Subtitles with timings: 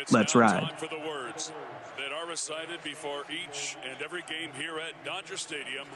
[0.00, 0.72] It's Let's ride.
[0.78, 1.52] For the words
[1.98, 5.86] that are recited before each and every game here at Dodger Stadium.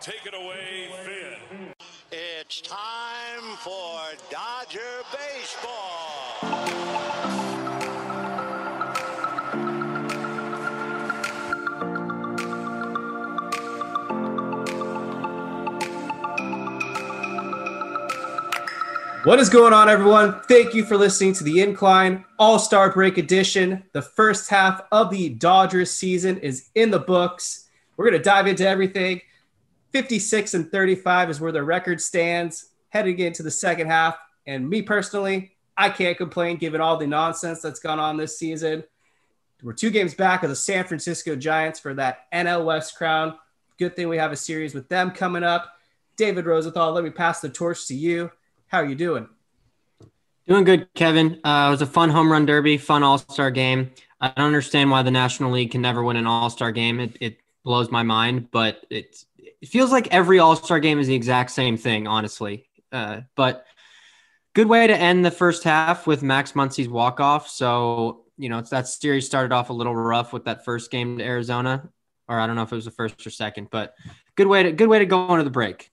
[0.00, 1.68] Take it away, Vin.
[2.10, 4.80] It's time for Dodger
[5.12, 6.54] Baseball.
[19.24, 20.42] What is going on, everyone?
[20.42, 23.82] Thank you for listening to the Incline All Star Break Edition.
[23.92, 27.70] The first half of the Dodgers season is in the books.
[27.96, 29.22] We're going to dive into everything.
[29.92, 34.18] 56 and 35 is where the record stands heading into the second half.
[34.46, 38.84] And me personally, I can't complain given all the nonsense that's gone on this season.
[39.62, 43.38] We're two games back of the San Francisco Giants for that NL West crown.
[43.78, 45.78] Good thing we have a series with them coming up.
[46.18, 48.30] David Rosenthal, let me pass the torch to you.
[48.74, 49.28] How are you doing?
[50.48, 51.38] Doing good, Kevin.
[51.44, 53.92] Uh, it was a fun home run derby, fun All Star game.
[54.20, 56.98] I don't understand why the National League can never win an All Star game.
[56.98, 61.06] It, it blows my mind, but it's, it feels like every All Star game is
[61.06, 62.66] the exact same thing, honestly.
[62.90, 63.64] Uh, but
[64.56, 67.48] good way to end the first half with Max Muncy's walk off.
[67.48, 71.18] So you know, it's that series started off a little rough with that first game
[71.18, 71.88] to Arizona,
[72.26, 73.94] or I don't know if it was the first or second, but
[74.34, 75.92] good way to good way to go into the break.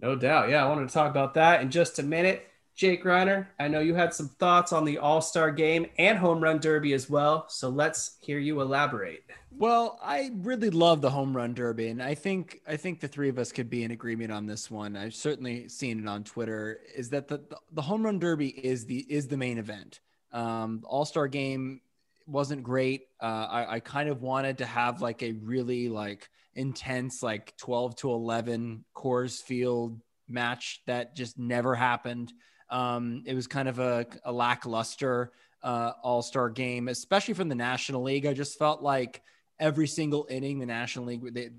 [0.00, 0.50] No doubt.
[0.50, 2.48] Yeah, I wanted to talk about that in just a minute.
[2.74, 6.40] Jake Reiner, I know you had some thoughts on the All Star game and home
[6.40, 7.46] run derby as well.
[7.48, 9.24] So let's hear you elaborate.
[9.50, 13.28] Well, I really love the home run derby, and I think I think the three
[13.28, 14.96] of us could be in agreement on this one.
[14.96, 16.78] I've certainly seen it on Twitter.
[16.94, 17.40] Is that the
[17.72, 19.98] the home run derby is the is the main event.
[20.32, 21.80] Um, All Star game
[22.28, 23.08] wasn't great.
[23.20, 27.96] Uh, I, I kind of wanted to have like a really like intense like 12
[27.96, 32.32] to 11 Coors Field match that just never happened.
[32.70, 35.32] Um, it was kind of a, a lackluster
[35.62, 38.26] uh, All Star game, especially from the National League.
[38.26, 39.22] I just felt like
[39.58, 41.50] every single inning, the National League, they,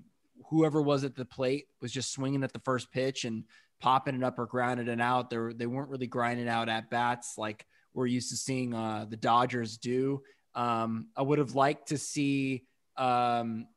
[0.50, 3.44] whoever was at the plate was just swinging at the first pitch and
[3.80, 5.30] popping it up or grounding it out.
[5.30, 9.06] They were, they weren't really grinding out at bats like we're used to seeing uh,
[9.10, 10.22] the Dodgers do.
[10.56, 12.66] Um, I would have liked to see
[12.98, 13.68] um,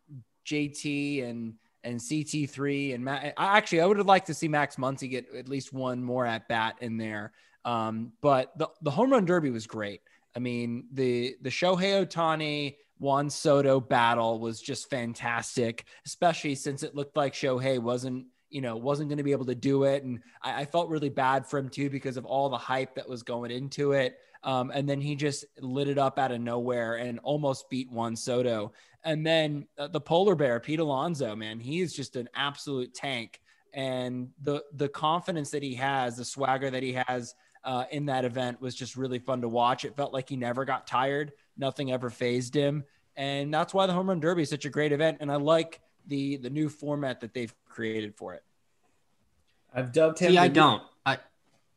[0.46, 1.54] JT and
[1.84, 3.34] and CT3 and Matt.
[3.36, 6.48] Actually, I would have liked to see Max Muncy get at least one more at
[6.48, 7.32] bat in there.
[7.64, 10.00] Um, but the, the home run derby was great.
[10.34, 16.94] I mean, the the Shohei Ohtani Juan Soto battle was just fantastic, especially since it
[16.94, 20.20] looked like Shohei wasn't you know wasn't going to be able to do it, and
[20.42, 23.22] I, I, felt really bad for him too because of all the hype that was
[23.22, 24.18] going into it.
[24.44, 28.16] Um, and then he just lit it up out of nowhere and almost beat Juan
[28.16, 28.72] Soto.
[29.04, 33.40] And then uh, the polar bear, Pete Alonso, man, he is just an absolute tank.
[33.74, 38.24] And the the confidence that he has, the swagger that he has uh, in that
[38.24, 39.84] event was just really fun to watch.
[39.84, 41.32] It felt like he never got tired.
[41.56, 42.84] Nothing ever phased him.
[43.16, 45.18] And that's why the home run derby is such a great event.
[45.20, 48.42] And I like the the new format that they've created for it.
[49.74, 50.32] I've dubbed him.
[50.32, 50.82] See, I the- don't.
[51.06, 51.18] I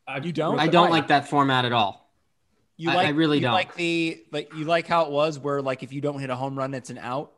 [0.06, 0.58] I, You don't?
[0.58, 2.05] I don't like that format at all.
[2.76, 3.52] You I- like I really you don't.
[3.52, 6.36] like the like you like how it was where like if you don't hit a
[6.36, 7.32] home run, it's an out.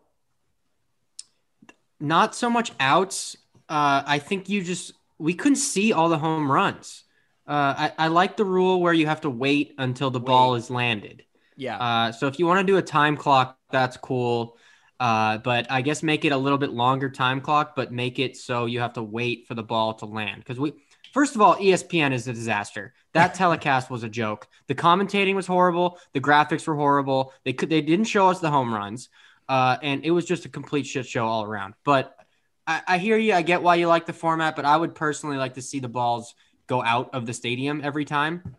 [2.01, 3.37] Not so much outs.
[3.69, 7.05] Uh, I think you just we couldn't see all the home runs.
[7.47, 10.71] Uh, I, I like the rule where you have to wait until the ball is
[10.71, 11.25] landed.
[11.57, 11.79] Yeah.
[11.79, 14.57] Uh, so if you want to do a time clock, that's cool.
[15.01, 18.37] Uh, but I guess make it a little bit longer time clock, but make it
[18.37, 20.39] so you have to wait for the ball to land.
[20.41, 20.75] Because we,
[21.13, 22.95] first of all, ESPN is a disaster.
[23.13, 24.49] That telecast was a joke.
[24.67, 25.99] The commentating was horrible.
[26.13, 27.33] The graphics were horrible.
[27.45, 29.09] They could they didn't show us the home runs,
[29.49, 31.75] uh, and it was just a complete shit show all around.
[31.85, 32.15] But
[32.67, 33.35] I, I hear you.
[33.35, 35.89] I get why you like the format, but I would personally like to see the
[35.89, 36.35] balls
[36.67, 38.55] go out of the stadium every time.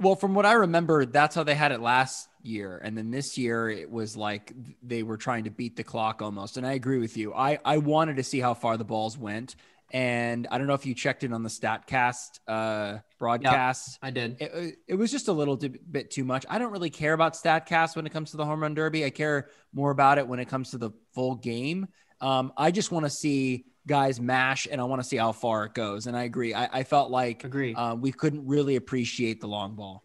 [0.00, 2.80] Well, from what I remember, that's how they had it last year.
[2.82, 6.56] And then this year it was like they were trying to beat the clock almost.
[6.56, 7.34] And I agree with you.
[7.34, 9.56] I, I wanted to see how far the balls went.
[9.90, 13.98] And I don't know if you checked in on the StatCast uh, broadcast.
[14.02, 14.36] I did.
[14.40, 16.44] It, it was just a little bit too much.
[16.48, 19.04] I don't really care about StatCast when it comes to the home run derby.
[19.04, 21.88] I care more about it when it comes to the full game.
[22.20, 25.64] Um, I just want to see guys mash and I want to see how far
[25.64, 26.06] it goes.
[26.06, 26.54] And I agree.
[26.54, 27.74] I, I felt like Agree.
[27.74, 30.04] uh, we couldn't really appreciate the long ball.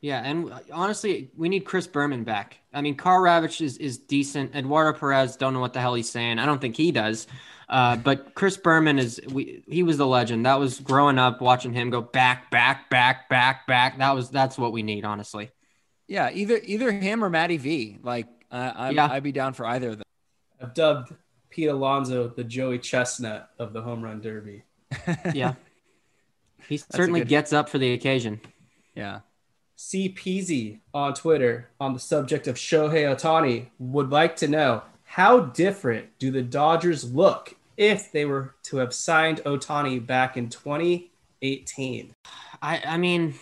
[0.00, 2.58] Yeah, and honestly, we need Chris Berman back.
[2.74, 4.54] I mean, Karl Ravech is, is decent.
[4.54, 6.38] Eduardo Perez, don't know what the hell he's saying.
[6.38, 7.26] I don't think he does.
[7.68, 10.46] Uh, but Chris Berman is we he was the legend.
[10.46, 13.98] That was growing up watching him go back, back, back, back, back.
[13.98, 15.50] That was that's what we need, honestly.
[16.06, 17.98] Yeah, either either him or Matty V.
[18.02, 19.08] Like uh, I'd, yeah.
[19.10, 20.04] I'd be down for either of them.
[20.60, 21.14] I've dubbed
[21.50, 24.64] Pete Alonso the Joey Chestnut of the home run derby.
[25.34, 25.54] yeah,
[26.68, 27.28] he certainly good...
[27.28, 28.40] gets up for the occasion.
[28.94, 29.20] Yeah.
[29.76, 34.82] C Peasy on Twitter on the subject of Shohei Ohtani would like to know
[35.14, 40.48] how different do the Dodgers look if they were to have signed Ohtani back in
[40.48, 42.12] 2018?
[42.60, 43.34] I, I mean,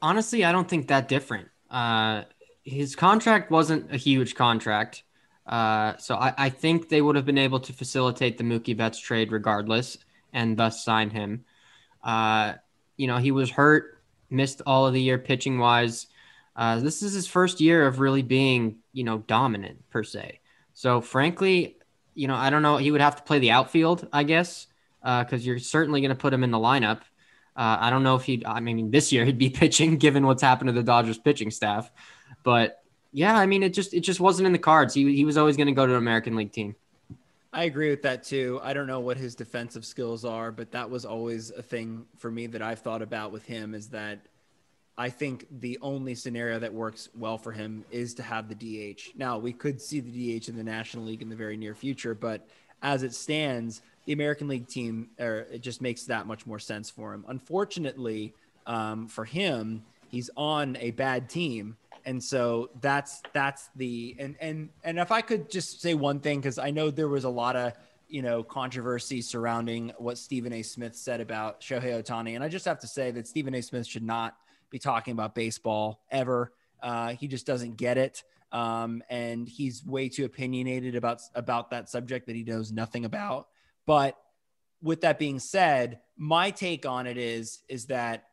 [0.00, 1.48] honestly, I don't think that different.
[1.68, 2.22] Uh,
[2.62, 5.02] his contract wasn't a huge contract.
[5.44, 9.00] Uh, so I, I, think they would have been able to facilitate the Mookie Betts
[9.00, 9.98] trade regardless
[10.32, 11.44] and thus sign him.
[12.04, 12.54] Uh,
[12.96, 13.98] you know, he was hurt,
[14.30, 16.06] missed all of the year pitching wise.
[16.54, 20.38] Uh, this is his first year of really being, you know, dominant per se.
[20.76, 21.78] So frankly,
[22.14, 22.76] you know, I don't know.
[22.76, 24.66] He would have to play the outfield, I guess,
[25.00, 27.00] because uh, you're certainly going to put him in the lineup.
[27.56, 28.44] Uh, I don't know if he.
[28.44, 31.90] I mean, this year he'd be pitching, given what's happened to the Dodgers pitching staff.
[32.42, 34.92] But yeah, I mean, it just it just wasn't in the cards.
[34.92, 36.76] He he was always going to go to an American League team.
[37.54, 38.60] I agree with that too.
[38.62, 42.30] I don't know what his defensive skills are, but that was always a thing for
[42.30, 44.18] me that I've thought about with him is that
[44.98, 49.12] I think the only scenario that works well for him is to have the DH.
[49.16, 52.14] Now, we could see the DH in the National League in the very near future,
[52.14, 52.46] but
[52.82, 56.88] as it stands, the American League team, er, it just makes that much more sense
[56.88, 57.24] for him.
[57.28, 58.32] Unfortunately,
[58.66, 64.70] um, for him, he's on a bad team, and so that's that's the and and
[64.84, 67.56] and if I could just say one thing, because I know there was a lot
[67.56, 67.72] of
[68.08, 70.62] you know controversy surrounding what Stephen A.
[70.62, 73.60] Smith said about Shohei Ohtani, and I just have to say that Stephen A.
[73.60, 74.36] Smith should not
[74.70, 76.52] be talking about baseball ever.
[76.82, 78.22] Uh, he just doesn't get it.
[78.52, 83.48] Um, and he's way too opinionated about about that subject that he knows nothing about.
[83.86, 84.16] But
[84.82, 88.24] with that being said, my take on it is is that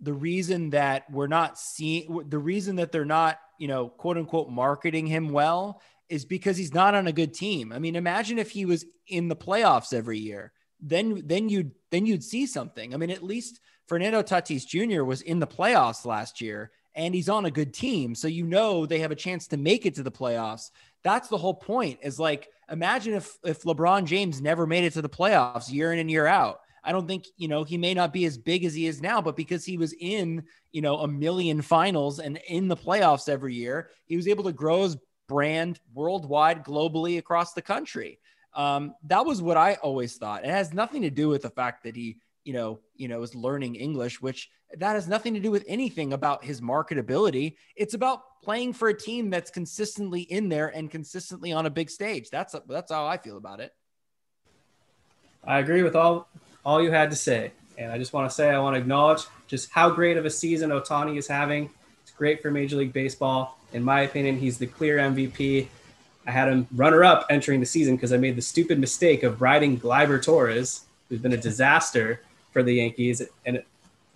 [0.00, 4.50] the reason that we're not seeing the reason that they're not, you know, quote unquote
[4.50, 7.72] marketing him well is because he's not on a good team.
[7.72, 10.52] I mean, imagine if he was in the playoffs every year.
[10.82, 12.94] Then then you'd then you'd see something.
[12.94, 15.04] I mean, at least Fernando Tatis Jr.
[15.04, 18.14] was in the playoffs last year and he's on a good team.
[18.14, 20.70] So you know they have a chance to make it to the playoffs.
[21.02, 22.00] That's the whole point.
[22.02, 25.98] Is like imagine if if LeBron James never made it to the playoffs year in
[25.98, 26.60] and year out.
[26.82, 29.20] I don't think, you know, he may not be as big as he is now,
[29.20, 33.54] but because he was in, you know, a million finals and in the playoffs every
[33.54, 34.96] year, he was able to grow his
[35.28, 38.18] brand worldwide, globally across the country.
[38.54, 40.44] Um, that was what I always thought.
[40.44, 43.34] It has nothing to do with the fact that he you know, you know, is
[43.34, 47.56] learning English, which that has nothing to do with anything about his marketability.
[47.76, 51.90] It's about playing for a team that's consistently in there and consistently on a big
[51.90, 52.30] stage.
[52.30, 53.72] That's that's how I feel about it.
[55.44, 56.28] I agree with all
[56.64, 59.22] all you had to say, and I just want to say I want to acknowledge
[59.46, 61.70] just how great of a season Ohtani is having.
[62.02, 63.58] It's great for Major League Baseball.
[63.72, 65.68] In my opinion, he's the clear MVP.
[66.26, 69.40] I had him runner up entering the season because I made the stupid mistake of
[69.40, 72.22] riding Gleyber Torres, who's been a disaster
[72.52, 73.62] for the Yankees, and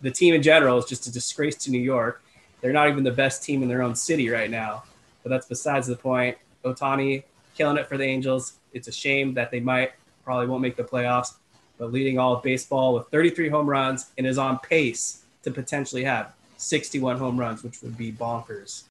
[0.03, 2.23] the team in general is just a disgrace to New York.
[2.61, 4.85] They're not even the best team in their own city right now,
[5.23, 6.37] but that's besides the point.
[6.65, 8.55] Ohtani killing it for the Angels.
[8.73, 9.93] It's a shame that they might
[10.25, 11.35] probably won't make the playoffs,
[11.79, 16.05] but leading all of baseball with 33 home runs and is on pace to potentially
[16.05, 18.85] have 61 home runs, which would be bonkers.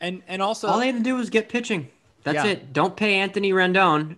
[0.00, 1.88] And and also all they had to do was get pitching.
[2.22, 2.52] That's yeah.
[2.52, 2.72] it.
[2.72, 4.16] Don't pay Anthony Rendon,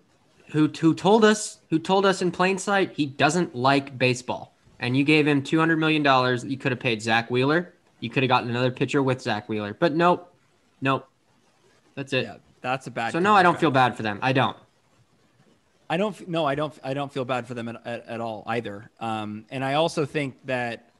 [0.50, 4.96] who who told us who told us in plain sight he doesn't like baseball and
[4.96, 7.72] you gave him $200 million, you could have paid Zach Wheeler.
[8.00, 9.74] You could have gotten another pitcher with Zach Wheeler.
[9.74, 10.34] But nope.
[10.80, 11.08] Nope.
[11.94, 12.24] That's it.
[12.24, 13.12] Yeah, that's a bad.
[13.12, 14.18] So no, I don't feel bad for them.
[14.20, 14.56] I don't.
[15.88, 16.28] I don't.
[16.28, 16.76] No, I don't.
[16.82, 18.90] I don't feel bad for them at, at, at all either.
[18.98, 20.90] Um, and I also think that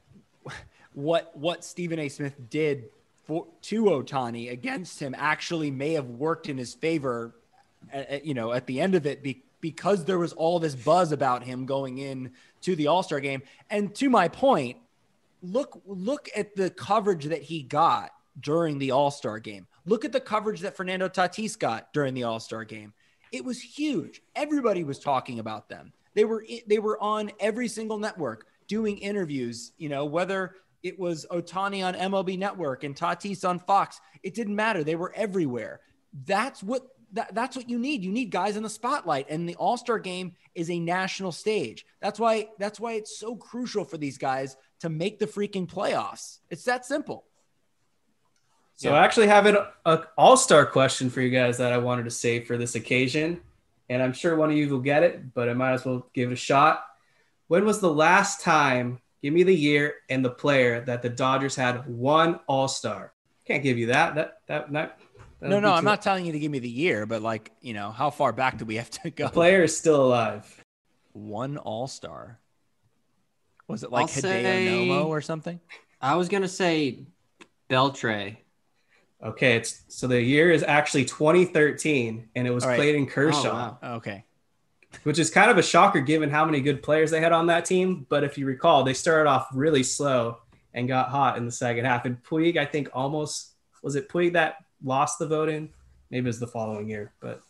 [0.93, 2.07] what what Stephen A.
[2.07, 2.85] Smith did
[3.25, 7.35] for to Ohtani against him actually may have worked in his favor.
[7.91, 11.11] At, you know, at the end of it, be, because there was all this buzz
[11.11, 13.41] about him going in to the All Star game.
[13.69, 14.77] And to my point,
[15.41, 19.67] look look at the coverage that he got during the All Star game.
[19.85, 22.93] Look at the coverage that Fernando Tatis got during the All Star game.
[23.31, 24.21] It was huge.
[24.35, 25.93] Everybody was talking about them.
[26.13, 29.71] They were they were on every single network doing interviews.
[29.77, 33.99] You know whether it was Ohtani on MLB Network and Tatis on Fox.
[34.21, 34.83] It didn't matter.
[34.83, 35.79] They were everywhere.
[36.25, 38.03] That's what that, that's what you need.
[38.03, 41.85] You need guys in the spotlight, and the All Star game is a national stage.
[42.01, 46.39] That's why that's why it's so crucial for these guys to make the freaking playoffs.
[46.49, 47.23] It's that simple.
[48.75, 48.95] So Yeah.
[48.95, 52.47] I actually have an a all-star question for you guys that I wanted to save
[52.47, 53.41] for this occasion.
[53.89, 56.31] And I'm sure one of you will get it, but I might as well give
[56.31, 56.85] it a shot.
[57.47, 61.55] When was the last time, give me the year and the player that the Dodgers
[61.55, 63.13] had one all-star?
[63.47, 64.15] Can't give you that.
[64.15, 64.99] That that not
[65.39, 67.73] that No, no, I'm not telling you to give me the year, but like, you
[67.73, 69.25] know, how far back do we have to go?
[69.25, 70.63] the player is still alive.
[71.13, 72.39] One All Star.
[73.67, 75.59] Was it like I'll Hideo say- Nomo or something?
[76.01, 77.05] I was gonna say
[77.69, 78.37] Beltre.
[79.23, 83.39] Okay, it's so the year is actually 2013 and it was played in Kershaw.
[83.49, 83.95] Oh, wow.
[83.95, 84.25] Okay.
[85.03, 87.65] Which is kind of a shocker given how many good players they had on that
[87.65, 88.05] team.
[88.09, 90.37] But if you recall, they started off really slow
[90.73, 92.05] and got hot in the second half.
[92.05, 95.69] And Puig, I think, almost was it Puig that lost the vote in?
[96.09, 97.41] Maybe it was the following year, but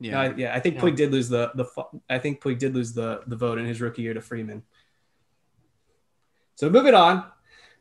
[0.00, 0.10] Yeah.
[0.12, 0.80] yeah, I, yeah, I think Yeah.
[0.82, 1.66] Puig did lose the the.
[2.10, 4.62] I think Puig did lose the the vote in his rookie year to Freeman.
[6.56, 7.24] So moving on,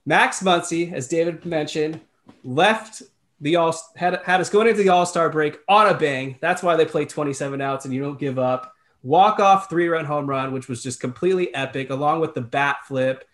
[0.06, 2.00] Max Muncy, as David mentioned,
[2.44, 3.04] left
[3.42, 6.38] the all had had us going into the All Star break on a bang.
[6.42, 8.73] That's why they play 27 outs and you don't give up.
[9.04, 12.78] Walk off three run home run, which was just completely epic, along with the bat
[12.88, 13.28] flip.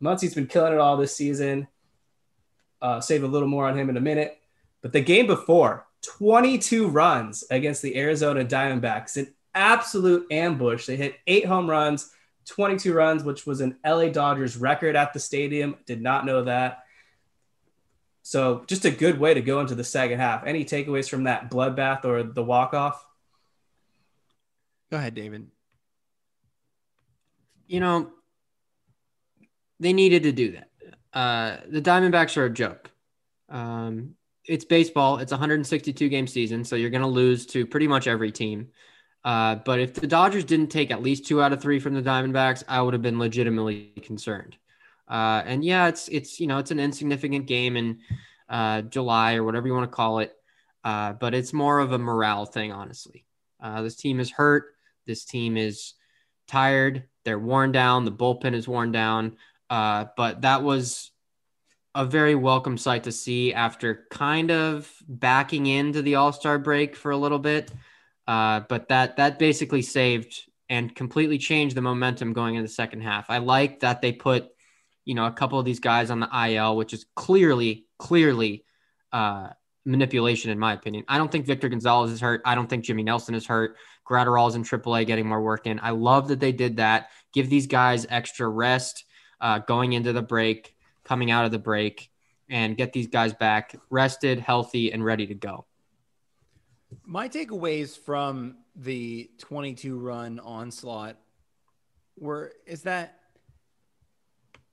[0.00, 1.66] Muncy's been killing it all this season.
[2.80, 4.38] Uh, save a little more on him in a minute.
[4.82, 10.86] But the game before, 22 runs against the Arizona Diamondbacks, an absolute ambush.
[10.86, 12.12] They hit eight home runs,
[12.46, 15.76] 22 runs, which was an LA Dodgers record at the stadium.
[15.86, 16.84] Did not know that.
[18.22, 20.44] So just a good way to go into the second half.
[20.46, 23.06] Any takeaways from that bloodbath or the walk off?
[24.90, 25.48] Go ahead, David.
[27.66, 28.10] You know,
[29.80, 30.70] they needed to do that.
[31.12, 32.90] Uh, the Diamondbacks are a joke.
[33.48, 34.14] Um,
[34.46, 35.18] it's baseball.
[35.18, 38.68] It's a 162 game season, so you're going to lose to pretty much every team.
[39.24, 42.02] Uh, but if the Dodgers didn't take at least two out of three from the
[42.02, 44.56] Diamondbacks, I would have been legitimately concerned.
[45.06, 47.98] Uh, and yeah, it's it's you know it's an insignificant game in
[48.48, 50.34] uh, July or whatever you want to call it,
[50.84, 53.24] uh, but it's more of a morale thing, honestly.
[53.60, 54.74] Uh, this team is hurt.
[55.08, 55.94] This team is
[56.46, 57.04] tired.
[57.24, 58.04] They're worn down.
[58.04, 59.36] The bullpen is worn down.
[59.68, 61.10] Uh, but that was
[61.94, 66.94] a very welcome sight to see after kind of backing into the All Star break
[66.94, 67.72] for a little bit.
[68.26, 73.00] Uh, but that that basically saved and completely changed the momentum going into the second
[73.00, 73.30] half.
[73.30, 74.48] I like that they put,
[75.04, 78.64] you know, a couple of these guys on the IL, which is clearly, clearly
[79.12, 79.48] uh,
[79.88, 81.04] manipulation in my opinion.
[81.08, 82.42] I don't think Victor Gonzalez is hurt.
[82.44, 83.76] I don't think Jimmy Nelson is hurt.
[84.08, 85.78] Graterol's in AAA getting more work in.
[85.80, 87.10] I love that they did that.
[87.32, 89.04] Give these guys extra rest
[89.40, 90.74] uh, going into the break,
[91.04, 92.10] coming out of the break,
[92.48, 95.66] and get these guys back rested, healthy, and ready to go.
[97.04, 101.16] My takeaways from the 22 run onslaught
[102.18, 103.18] were is that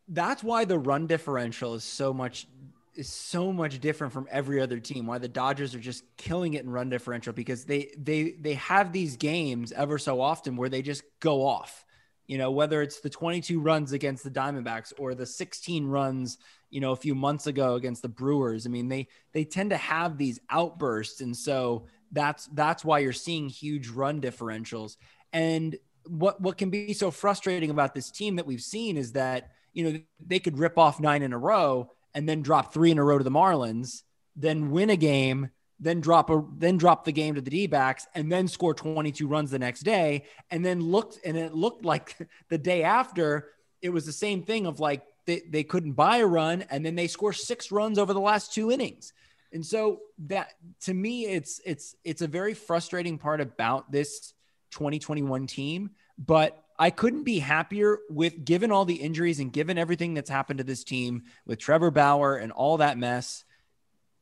[0.07, 2.47] that's why the run differential is so much
[2.95, 6.63] is so much different from every other team why the Dodgers are just killing it
[6.63, 10.81] in run differential because they they they have these games ever so often where they
[10.81, 11.85] just go off.
[12.27, 16.37] You know whether it's the 22 runs against the Diamondbacks or the 16 runs
[16.69, 19.77] you know a few months ago against the Brewers I mean they they tend to
[19.77, 21.21] have these outbursts.
[21.21, 24.97] And so that's that's why you're seeing huge run differentials.
[25.33, 25.75] And
[26.07, 29.83] what what can be so frustrating about this team that we've seen is that you
[29.83, 33.03] know they could rip off nine in a row and then drop three in a
[33.03, 34.01] row to the Marlins,
[34.35, 38.31] then win a game, then drop a then drop the game to the D-backs, and
[38.31, 42.17] then score 22 runs the next day, and then looked and it looked like
[42.49, 43.49] the day after
[43.81, 46.95] it was the same thing of like they, they couldn't buy a run, and then
[46.95, 49.13] they score six runs over the last two innings.
[49.51, 54.33] And so that to me, it's it's it's a very frustrating part about this
[54.71, 60.13] 2021 team, but I couldn't be happier with given all the injuries and given everything
[60.13, 63.45] that's happened to this team with Trevor Bauer and all that mess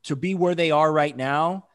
[0.03, 1.67] to be where they are right now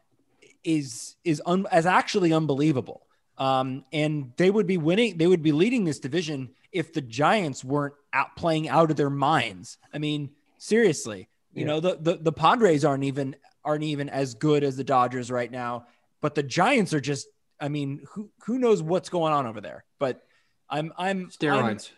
[0.65, 3.03] is is un, as actually unbelievable.
[3.39, 7.65] Um, and they would be winning, they would be leading this division if the Giants
[7.65, 9.79] weren't out playing out of their minds.
[9.95, 11.67] I mean, seriously, you Yeah.
[11.69, 15.51] know, the, the the Padres aren't even aren't even as good as the Dodgers right
[15.51, 15.87] now,
[16.21, 17.27] but the Giants are just
[17.61, 19.85] I mean, who who knows what's going on over there?
[19.99, 20.23] But
[20.71, 21.31] I'm I'm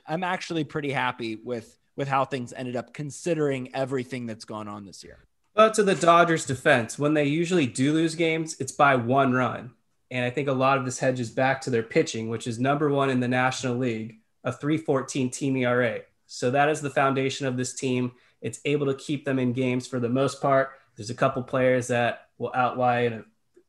[0.06, 4.68] I'm, I'm actually pretty happy with with how things ended up considering everything that's gone
[4.68, 5.26] on this year.
[5.54, 9.72] But to the Dodgers' defense, when they usually do lose games, it's by one run.
[10.10, 12.88] And I think a lot of this hedges back to their pitching, which is number
[12.88, 16.00] one in the National League, a 314 team ERA.
[16.26, 18.12] So that is the foundation of this team.
[18.40, 20.70] It's able to keep them in games for the most part.
[20.96, 23.24] There's a couple players that will outline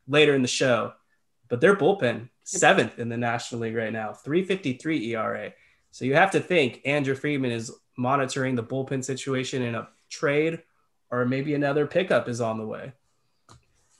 [0.07, 0.93] later in the show,
[1.47, 5.53] but their bullpen, seventh in the National League right now, 353 ERA.
[5.91, 10.61] So you have to think Andrew Friedman is monitoring the bullpen situation in a trade
[11.09, 12.93] or maybe another pickup is on the way.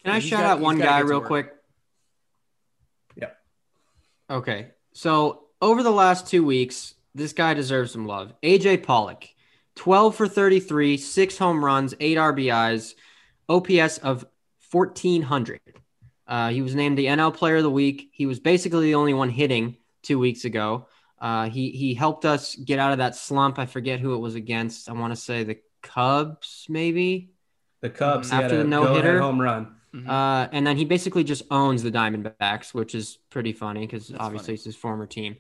[0.04, 1.28] Can I He's shout got- out one guy real work.
[1.28, 1.54] quick?
[3.16, 3.32] Yeah.
[4.30, 4.70] Okay.
[4.94, 8.34] So over the last two weeks, this guy deserves some love.
[8.42, 9.26] AJ Pollock,
[9.76, 12.96] 12 for 33, six home runs, eight RBIs,
[13.50, 14.26] OPS of
[14.72, 15.60] 1400.
[16.32, 18.10] Uh, he was named the NL Player of the Week.
[18.14, 20.88] He was basically the only one hitting two weeks ago.
[21.20, 23.60] Uh, he he helped us get out of that slump.
[23.60, 24.90] I forget who it was against.
[24.90, 27.34] I want to say the Cubs, maybe.
[27.82, 29.02] The Cubs he After had a the no-hitter?
[29.02, 29.76] go-ahead home run.
[30.08, 34.46] Uh, and then he basically just owns the Diamondbacks, which is pretty funny because obviously
[34.48, 34.54] funny.
[34.56, 35.36] it's his former team.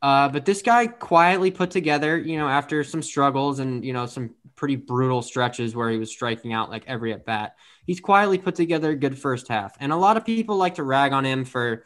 [0.00, 4.06] Uh, but this guy quietly put together, you know, after some struggles and you know
[4.06, 7.56] some pretty brutal stretches where he was striking out like every at bat.
[7.86, 10.82] He's quietly put together a good first half, and a lot of people like to
[10.82, 11.84] rag on him for,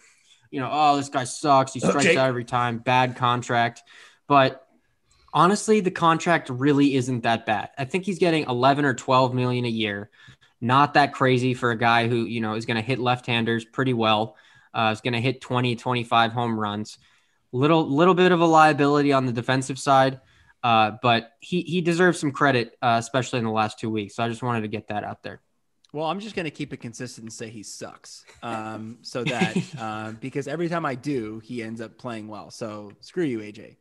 [0.51, 1.73] you know, oh this guy sucks.
[1.75, 2.19] He Oh, strikes Jake.
[2.19, 3.83] out every time, bad contract.
[4.27, 4.67] But
[5.33, 7.71] honestly, the contract really isn't that bad.
[7.79, 10.11] I think he's getting 11 or 12 million a year.
[10.61, 13.95] Not that crazy for a guy who, you know, is going to hit left-handers pretty
[13.95, 14.37] well.
[14.75, 16.99] Uh, is going to hit 20, 25 home runs.
[17.53, 20.21] Little little bit of a liability on the defensive side,
[20.63, 24.15] uh, but he he deserves some credit, uh, especially in the last two weeks.
[24.15, 25.41] So I just wanted to get that out there.
[25.93, 28.25] Well, I'm just going to keep it consistent and say he sucks.
[28.43, 32.51] Um, so that uh, because every time I do, he ends up playing well.
[32.51, 33.77] So screw you, AJ.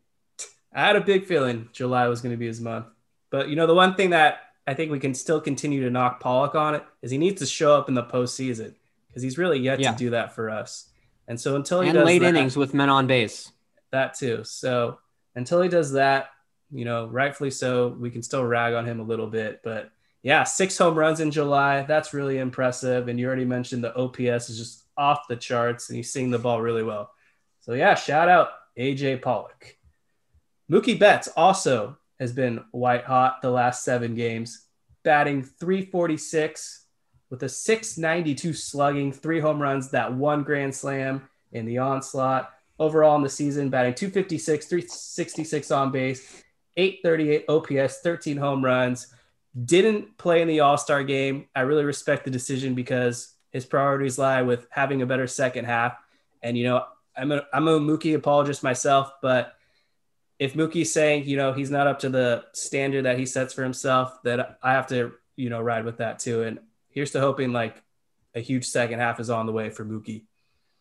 [0.73, 2.85] I had a big feeling July was going to be his month.
[3.31, 6.19] But you know, the one thing that I think we can still continue to knock
[6.19, 8.73] Pollock on it is he needs to show up in the postseason
[9.07, 9.91] because he's really yet Yeah.
[9.91, 10.89] to do that for us.
[11.27, 13.51] And so until he And does late that, innings with men on base.
[13.91, 14.43] that too.
[14.43, 14.99] So
[15.35, 16.29] until he does that,
[16.71, 19.61] you know, rightfully so, we can still rag on him a little bit.
[19.63, 21.83] But yeah, six home runs in July.
[21.83, 23.07] That's really impressive.
[23.07, 26.39] And you already mentioned the OPS is just off the charts and he's seeing the
[26.39, 27.11] ball really well.
[27.61, 29.77] So yeah, shout out AJ Pollock.
[30.69, 34.65] Mookie Betts also has been white hot the last seven games,
[35.03, 36.85] batting 346
[37.29, 42.51] with a 692 slugging, three home runs, that one grand slam in the onslaught.
[42.79, 46.43] Overall in the season, batting 256, 366 on base,
[46.77, 49.13] 838 OPS, 13 home runs.
[49.65, 51.47] Didn't play in the All Star game.
[51.55, 55.97] I really respect the decision because his priorities lie with having a better second half.
[56.41, 56.85] And, you know,
[57.17, 59.55] I'm a, I'm a Mookie apologist myself, but
[60.37, 63.63] if Mookie's saying, you know, he's not up to the standard that he sets for
[63.63, 66.43] himself, that I have to, you know, ride with that too.
[66.43, 66.59] And
[66.89, 67.83] here's to hoping like
[68.35, 70.23] a huge second half is on the way for Mookie.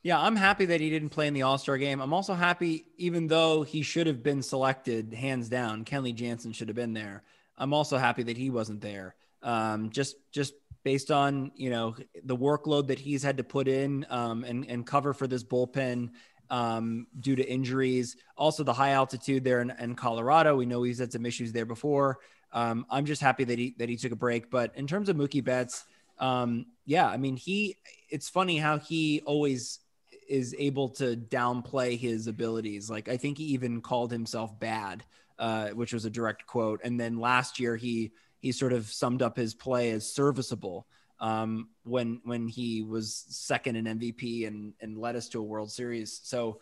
[0.02, 2.00] Yeah, I'm happy that he didn't play in the All Star game.
[2.00, 6.68] I'm also happy, even though he should have been selected hands down, Kenley Jansen should
[6.68, 7.24] have been there.
[7.58, 9.14] I'm also happy that he wasn't there.
[9.42, 14.06] Um, just just based on you know the workload that he's had to put in
[14.10, 16.10] um, and and cover for this bullpen
[16.50, 18.16] um, due to injuries.
[18.36, 20.56] Also, the high altitude there in, in Colorado.
[20.56, 22.18] We know he's had some issues there before.
[22.52, 24.50] Um, I'm just happy that he that he took a break.
[24.50, 25.84] But in terms of Mookie Betts,
[26.18, 27.76] um, yeah, I mean he.
[28.10, 29.80] It's funny how he always
[30.28, 32.90] is able to downplay his abilities.
[32.90, 35.04] Like I think he even called himself bad,
[35.38, 36.80] uh, which was a direct quote.
[36.84, 40.86] And then last year he he sort of summed up his play as serviceable
[41.20, 45.70] um, when when he was second in MVP and and led us to a World
[45.70, 46.20] Series.
[46.22, 46.60] So.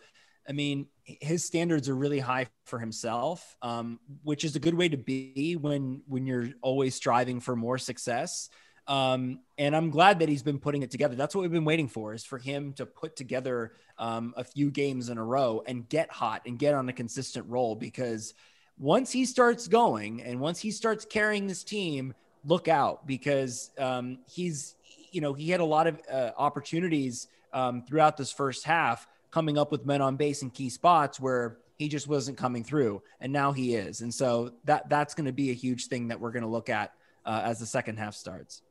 [0.49, 4.87] I mean, his standards are really high for himself, um, which is a good way
[4.87, 8.49] to be when when you're always striving for more success.
[8.87, 11.15] Um, and I'm glad that he's been putting it together.
[11.15, 14.71] That's what we've been waiting for is for him to put together um, a few
[14.71, 17.75] games in a row and get hot and get on a consistent roll.
[17.75, 18.33] Because
[18.79, 22.13] once he starts going and once he starts carrying this team,
[22.45, 24.75] look out because um, he's,
[25.11, 29.57] you know, he had a lot of uh, opportunities um, throughout this first half coming
[29.57, 33.31] up with men on base in key spots where he just wasn't coming through and
[33.31, 36.31] now he is and so that that's going to be a huge thing that we're
[36.31, 36.93] going to look at
[37.25, 38.63] uh, as the second half starts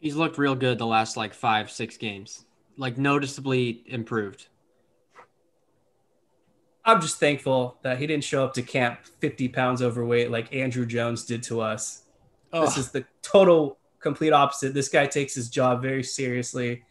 [0.00, 2.44] He's looked real good the last like five, six games,
[2.76, 4.48] like noticeably improved.
[6.88, 10.88] I'm just thankful that he didn't show up to camp 50 pounds overweight like Andruw
[10.88, 12.04] Jones did to us.
[12.50, 14.72] This is the total complete opposite.
[14.72, 16.84] This guy takes his job very seriously,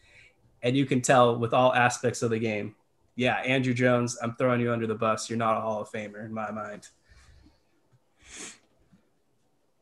[0.62, 2.76] and you can tell with all aspects of the game.
[3.16, 5.28] Yeah, Andruw Jones, I'm throwing you under the bus.
[5.28, 6.86] You're not a Hall of Famer in my mind.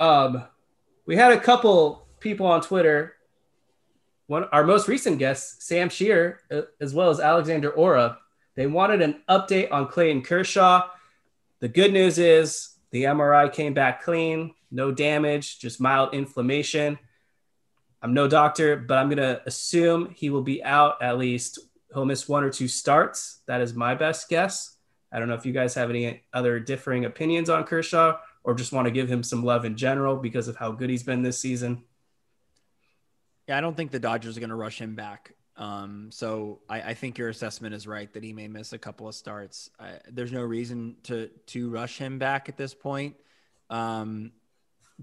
[0.00, 0.44] Um,
[1.04, 3.16] we had a couple people on Twitter.
[4.28, 8.16] One, our most recent guest, Sam Shear, uh, as well as Alexander Ora,
[8.56, 10.88] they wanted an update on Clayton Kershaw.
[11.60, 16.98] The good news is the MRI came back clean, no damage, just mild inflammation.
[18.02, 21.58] I'm no doctor, but I'm going to assume he will be out at least.
[21.92, 23.40] He'll miss one or two starts.
[23.46, 24.76] That is my best guess.
[25.12, 28.72] I don't know if you guys have any other differing opinions on Kershaw or just
[28.72, 31.38] want to give him some love in general because of how good he's been this
[31.38, 31.82] season?
[33.48, 35.35] Yeah, I don't think the Dodgers are going to rush him back.
[35.56, 39.08] Um, so I, I, think your assessment is right that he may miss a couple
[39.08, 39.70] of starts.
[39.80, 43.16] I, there's no reason to to rush him back at this point.
[43.70, 44.32] Um,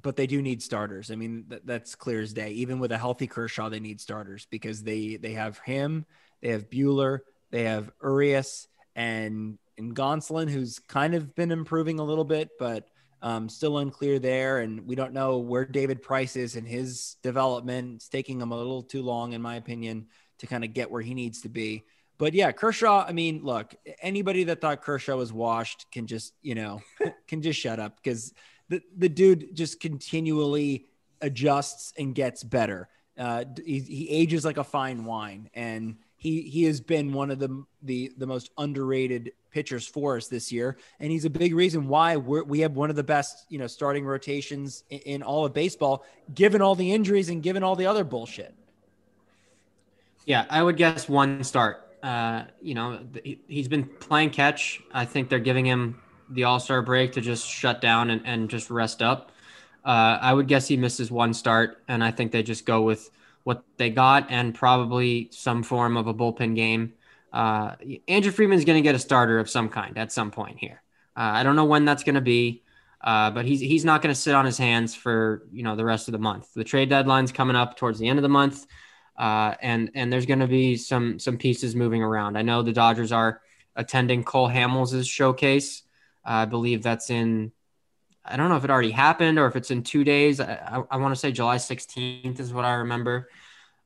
[0.01, 1.11] but they do need starters.
[1.11, 2.51] I mean, that, that's clear as day.
[2.51, 6.05] Even with a healthy Kershaw, they need starters because they they have him,
[6.41, 7.19] they have Buehler,
[7.51, 12.87] they have Urias, and and Gonsolin, who's kind of been improving a little bit, but
[13.21, 14.59] um, still unclear there.
[14.59, 17.95] And we don't know where David Price is in his development.
[17.95, 20.07] It's taking him a little too long, in my opinion,
[20.43, 21.85] to kind of get where he needs to be.
[22.17, 26.53] But yeah, Kershaw, I mean, look, anybody that thought Kershaw was washed can just, you
[26.53, 26.81] know,
[27.27, 28.33] can just shut up because
[28.67, 30.85] the, the dude just continually
[31.21, 32.89] adjusts and gets better.
[33.17, 35.49] Uh, he, he ages like a fine wine.
[35.53, 40.27] And he he has been one of the the the most underrated pitchers for us
[40.29, 43.45] this year, and he's a big reason why we're, we have one of the best
[43.49, 47.61] you know starting rotations in, in all of baseball, given all the injuries and given
[47.61, 48.55] all the other bullshit.
[50.25, 51.81] Yeah, I would guess one start.
[52.01, 52.99] Uh, you know,
[53.47, 54.81] he's been playing catch.
[54.93, 58.49] I think they're giving him the All Star break to just shut down and, and
[58.49, 59.31] just rest up.
[59.85, 63.09] Uh, I would guess he misses one start, and I think they just go with
[63.43, 66.93] what they got and probably some form of a bullpen game.
[67.33, 67.75] Uh,
[68.07, 70.81] Andrew Friedman's going to get a starter of some kind at some point here.
[71.15, 72.63] Uh, I don't know when that's going to be,
[73.01, 75.85] uh, but he's he's not going to sit on his hands for you know the
[75.85, 76.53] rest of the month.
[76.53, 78.65] The trade deadline's coming up towards the end of the month,
[79.17, 82.37] uh, and and there's going to be some some pieces moving around.
[82.37, 83.41] I know the Dodgers are
[83.75, 85.83] attending Cole Hamels' showcase.
[86.25, 87.51] I believe that's in
[88.25, 90.39] I don't know if it already happened or if it's in two days.
[90.39, 93.29] I, I, I want to say July 16th is what I remember.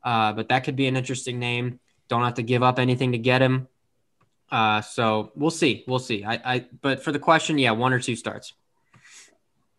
[0.04, 1.80] Uh, but that could be an interesting name.
[2.08, 3.68] Don't have to give up anything to get him.
[4.50, 5.84] Uh, so we'll see.
[5.88, 6.24] We'll see.
[6.24, 8.54] I, I, but for the question, yeah, one or two starts.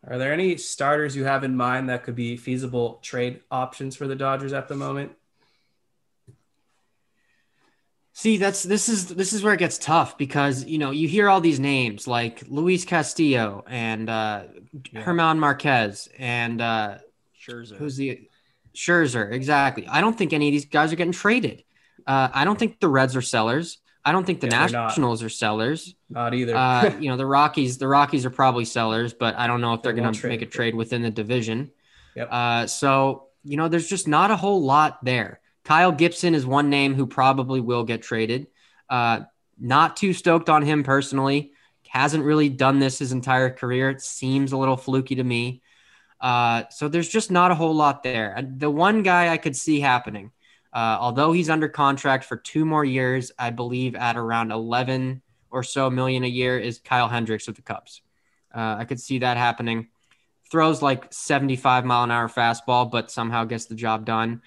[0.07, 4.07] Are there any starters you have in mind that could be feasible trade options for
[4.07, 5.13] the Dodgers at the moment?
[8.19, 11.29] See, that's this is this is where it gets tough because you know you hear
[11.29, 14.43] all these names like Luis Castillo and uh,
[14.91, 15.05] yeah.
[15.05, 16.99] German Marquez and uh,
[17.41, 17.77] Scherzer.
[17.77, 18.29] Who's the
[18.75, 19.31] Scherzer?
[19.31, 19.87] Exactly.
[19.87, 21.63] I don't think any of these guys are getting traded.
[22.09, 23.79] Uh, I don't think the Reds are sellers.
[24.05, 25.95] I don't think the yeah, Nationals are sellers.
[26.11, 26.57] Not either.
[26.57, 27.79] uh, you know the Rockies.
[27.79, 30.47] The Rockies are probably sellers, but I don't know if they're going to make a
[30.47, 31.71] trade within the division.
[32.17, 32.29] Yep.
[32.33, 35.39] Uh, so you know, there's just not a whole lot there.
[35.69, 38.47] Kyle Gibson is one name who probably will get traded.
[38.89, 39.21] Uh,
[39.61, 41.53] not too stoked on him personally.
[41.87, 43.91] Hasn't really done this his entire career.
[43.91, 45.61] It seems a little fluky to me.
[46.23, 48.43] Uh, so there's just not a whole lot there.
[48.57, 50.33] The one guy I could see happening,
[50.73, 55.63] uh, although he's under contract for two more years, I believe at around 11 or
[55.63, 58.01] so million a year, is Kyle Hendricks with the Cubs.
[58.55, 59.89] Uh, I could see that happening.
[60.51, 64.41] Throws like 75 mile an hour fastball, but somehow gets the job done.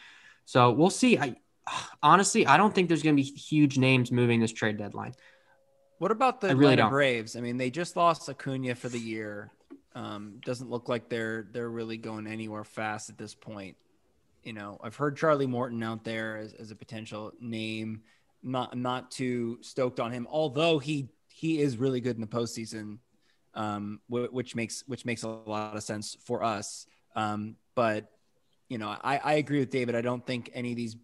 [0.52, 1.18] So we'll see.
[1.18, 1.38] I
[2.04, 5.14] honestly, I don't think there's going to be huge names moving this trade deadline.
[6.00, 7.38] What about the I really Braves?
[7.38, 9.52] I mean, they just lost Acuna for the year.
[9.96, 13.78] Um, doesn't look like they're they're really going anywhere fast at this point.
[14.44, 18.02] You know, I've heard Charlie Morton out there as, as a potential name.
[18.44, 22.98] Not not too stoked on him, although he he is really good in the postseason,
[23.54, 26.88] um, which makes which makes a lot of sense for us.
[27.16, 28.10] Um, but
[28.72, 29.96] you know, I, I agree with David.
[29.96, 30.96] I don't think any of these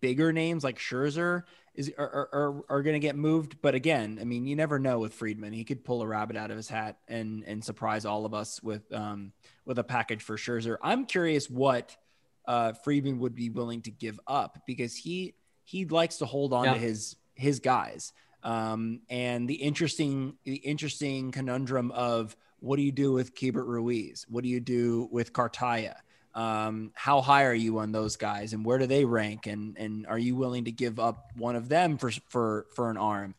[0.00, 1.42] bigger names like Scherzer
[1.74, 3.60] is are, are, are going to get moved.
[3.60, 5.52] But again, I mean, you never know with Friedman.
[5.52, 8.62] He could pull a rabbit out of his hat and and surprise all of us
[8.62, 9.32] with um
[9.64, 10.76] with a package for Scherzer.
[10.80, 11.96] I'm curious what
[12.46, 15.34] uh, Friedman would be willing to give up because he
[15.64, 16.74] he likes to hold on yeah.
[16.74, 18.12] to his his guys.
[18.44, 24.26] Um, and the interesting the interesting conundrum of what do you do with Keibert Ruiz?
[24.28, 25.96] What do you do with Cartaya?
[26.36, 30.06] Um, how high are you on those guys and where do they rank and and
[30.06, 33.34] are you willing to give up one of them for for for an arm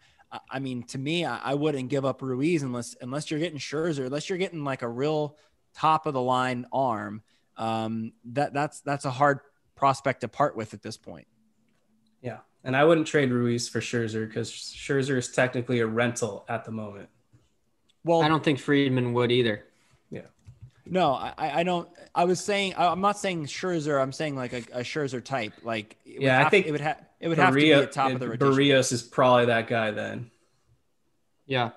[0.50, 4.30] I mean, to me, I, wouldn't give up Ruiz unless unless you're getting Scherzer, unless
[4.30, 5.38] you're getting like a real
[5.74, 7.22] top of the line arm.
[7.56, 9.40] Um, that that's that's a hard
[9.76, 11.28] prospect to part with at this point.
[12.22, 16.66] Yeah, and I wouldn't trade Ruiz for Scherzer because Scherzer is technically a rental at
[16.66, 17.10] the moment.
[18.04, 19.64] Well, I don't think Friedman would either.
[20.92, 21.88] No, I, I don't.
[22.14, 24.02] I was saying I'm not saying Scherzer.
[24.02, 25.54] I'm saying like a, a Scherzer type.
[25.64, 28.20] Like yeah, I think it would have it would have to be a top of
[28.20, 28.54] the rotation.
[28.54, 30.32] Berrios is probably that guy then.
[31.46, 31.72] Yeah,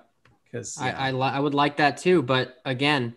[0.45, 0.97] because yeah.
[0.97, 3.15] I I, li- I would like that too, but again,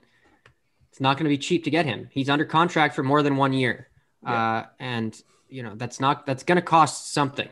[0.91, 2.09] it's not going to be cheap to get him.
[2.13, 3.89] He's under contract for more than one year,
[4.23, 4.33] yeah.
[4.33, 7.49] uh, and you know that's not that's going to cost something.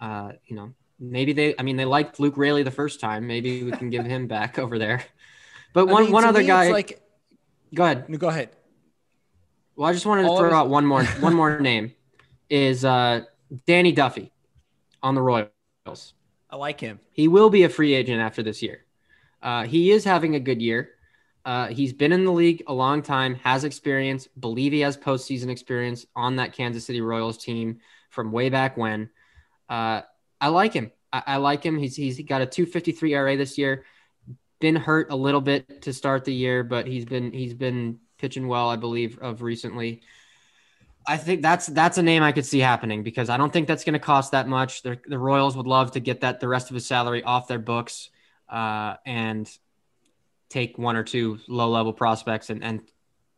[0.00, 1.54] Uh, you know, maybe they.
[1.58, 3.26] I mean, they liked Luke Raley the first time.
[3.26, 5.04] Maybe we can give him back over there.
[5.72, 6.64] But I one mean, one to other me, guy.
[6.64, 7.02] it's like
[7.74, 8.08] go ahead.
[8.08, 8.50] no, go ahead.
[9.76, 11.92] Well, I just wanted to All throw out one more one more name
[12.50, 13.22] is uh,
[13.66, 14.32] Danny Duffy
[15.02, 16.14] on the Royals.
[16.50, 16.98] I like him.
[17.12, 18.84] He will be a free agent after this year.
[19.42, 20.90] Uh, he is having a good year.
[21.44, 25.48] Uh, he's been in the league a long time, has experience, believe he has postseason
[25.48, 27.78] experience on that Kansas City Royals team
[28.10, 29.08] from way back when.
[29.68, 30.02] Uh,
[30.40, 30.90] I like him.
[31.12, 31.78] I, I like him.
[31.78, 33.84] He's, he's got a 253 RA this year.
[34.60, 38.48] Been hurt a little bit to start the year, but he's been he's been pitching
[38.48, 40.02] well, I believe, of recently.
[41.06, 43.84] I think that's that's a name I could see happening because I don't think that's
[43.84, 44.82] going to cost that much.
[44.82, 47.58] The, the Royals would love to get that the rest of his salary off their
[47.58, 48.10] books
[48.48, 49.50] uh, and
[50.50, 52.80] take one or two low level prospects and and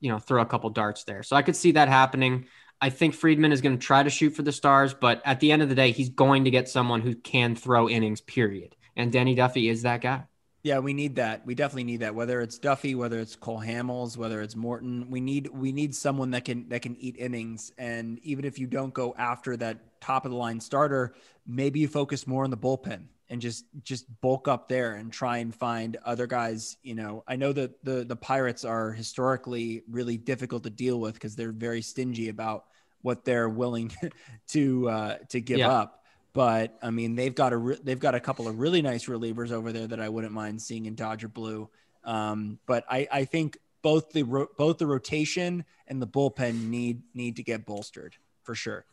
[0.00, 1.22] you know throw a couple darts there.
[1.22, 2.46] So I could see that happening.
[2.80, 5.52] I think Friedman is going to try to shoot for the stars, but at the
[5.52, 8.22] end of the day, he's going to get someone who can throw innings.
[8.22, 8.74] Period.
[8.96, 10.24] And Danny Duffy is that guy.
[10.62, 11.46] Yeah, we need that.
[11.46, 12.14] We definitely need that.
[12.14, 16.32] Whether it's Duffy, whether it's Cole Hamels, whether it's Morton, we need we need someone
[16.32, 17.72] that can that can eat innings.
[17.78, 21.14] And even if you don't go after that top of the line starter,
[21.46, 25.38] maybe you focus more on the bullpen and just just bulk up there and try
[25.38, 26.76] and find other guys.
[26.82, 31.14] You know, I know that the the Pirates are historically really difficult to deal with
[31.14, 32.66] because they're very stingy about
[33.00, 33.92] what they're willing
[34.48, 35.70] to uh, to give Yeah.
[35.70, 35.99] up.
[36.32, 39.50] But I mean, they've got a re- they've got a couple of really nice relievers
[39.50, 41.68] over there that I wouldn't mind seeing in Dodger blue.
[42.04, 47.02] Um, but I, I think both the ro- both the rotation and the bullpen need
[47.14, 48.84] need to get bolstered for sure.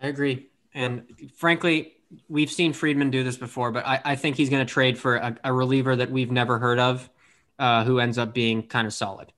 [0.00, 0.48] I agree.
[0.74, 1.94] And frankly,
[2.28, 5.16] we've seen Friedman do this before, but I, I think he's going to trade for
[5.16, 7.08] a, a reliever that we've never heard of,
[7.58, 9.32] uh, who ends up being kind of solid,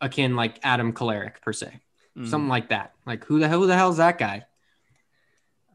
[0.00, 1.80] akin like Adam Kolarek per se,
[2.16, 2.28] Mm.
[2.28, 2.94] something like that.
[3.06, 4.44] Like who the who the hell is that guy?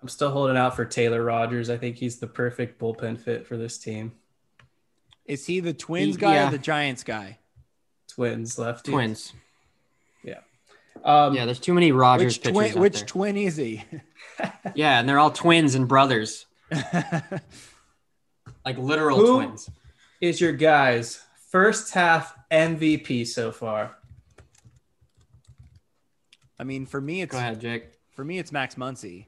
[0.01, 1.69] I'm still holding out for Taylor Rogers.
[1.69, 4.13] I think he's the perfect bullpen fit for this team.
[5.25, 6.47] Is he the Twins He- guy yeah.
[6.47, 7.37] or the Giants guy?
[8.07, 8.85] Twins left.
[8.87, 9.33] Twins.
[10.23, 10.39] Yeah.
[11.05, 12.53] Um, Yeah, there's too many Rogers Which pitchers.
[12.53, 12.71] twin?
[12.71, 13.05] out Which there.
[13.05, 13.83] twin is he?
[14.75, 16.47] yeah, and they're all twins and brothers,
[18.65, 19.69] like literal Who- twins.
[20.19, 23.97] is your guys' first half MVP so far?
[26.61, 27.85] I mean, for me, it's Go ahead, Jake.
[28.11, 29.25] for me, it's Max Muncy.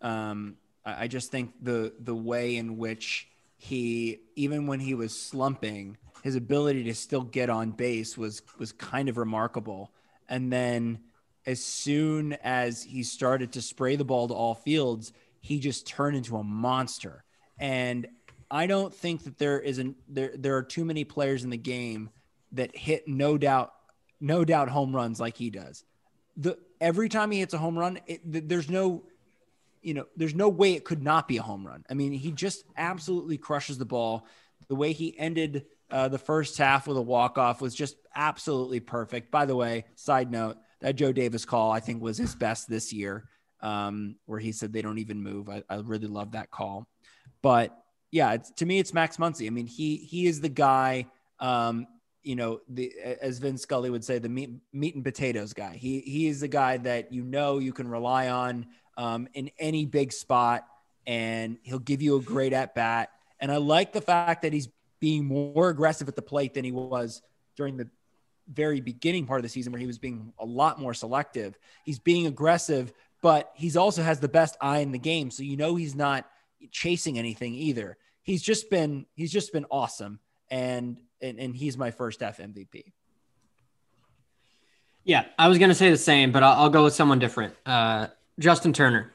[0.00, 5.18] Um, I, I just think the the way in which he, even when he was
[5.20, 9.90] slumping, his ability to still get on base was was kind of remarkable.
[10.28, 11.00] And then,
[11.46, 16.16] as soon as he started to spray the ball to all fields, he just turned
[16.16, 17.24] into a monster.
[17.58, 18.06] And
[18.52, 22.10] I don't think that there isn't there there are too many players in the game
[22.52, 23.72] that hit no doubt
[24.20, 25.82] no doubt home runs like he does
[26.38, 29.04] the every time he hits a home run, it, there's no,
[29.82, 31.84] you know, there's no way it could not be a home run.
[31.88, 34.26] I mean, he just absolutely crushes the ball.
[34.68, 38.80] The way he ended uh, the first half with a walk off was just absolutely
[38.80, 39.30] perfect.
[39.30, 42.92] By the way, side note, that Joe Davis call I think was his best this
[42.92, 43.28] year,
[43.60, 45.48] um, where he said they don't even move.
[45.48, 46.86] I, I really love that call.
[47.42, 47.76] But
[48.10, 49.46] yeah, to me, it's Max Muncy.
[49.46, 51.06] I mean, he he is the guy.
[51.40, 51.86] Um,
[52.22, 55.76] you know, the as Vin Scully would say, the meat, meat and potatoes guy.
[55.76, 59.86] He he is the guy that you know you can rely on um, in any
[59.86, 60.66] big spot,
[61.06, 63.10] and he'll give you a great at bat.
[63.40, 64.68] And I like the fact that he's
[65.00, 67.22] being more aggressive at the plate than he was
[67.56, 67.88] during the
[68.52, 71.58] very beginning part of the season, where he was being a lot more selective.
[71.84, 75.56] He's being aggressive, but he's also has the best eye in the game, so you
[75.56, 76.26] know he's not
[76.72, 77.96] chasing anything either.
[78.22, 80.18] He's just been he's just been awesome,
[80.50, 82.92] and and, and he's my first F MVP.
[85.04, 87.54] Yeah, I was going to say the same, but I'll, I'll go with someone different.
[87.64, 89.10] Uh, Justin Turner.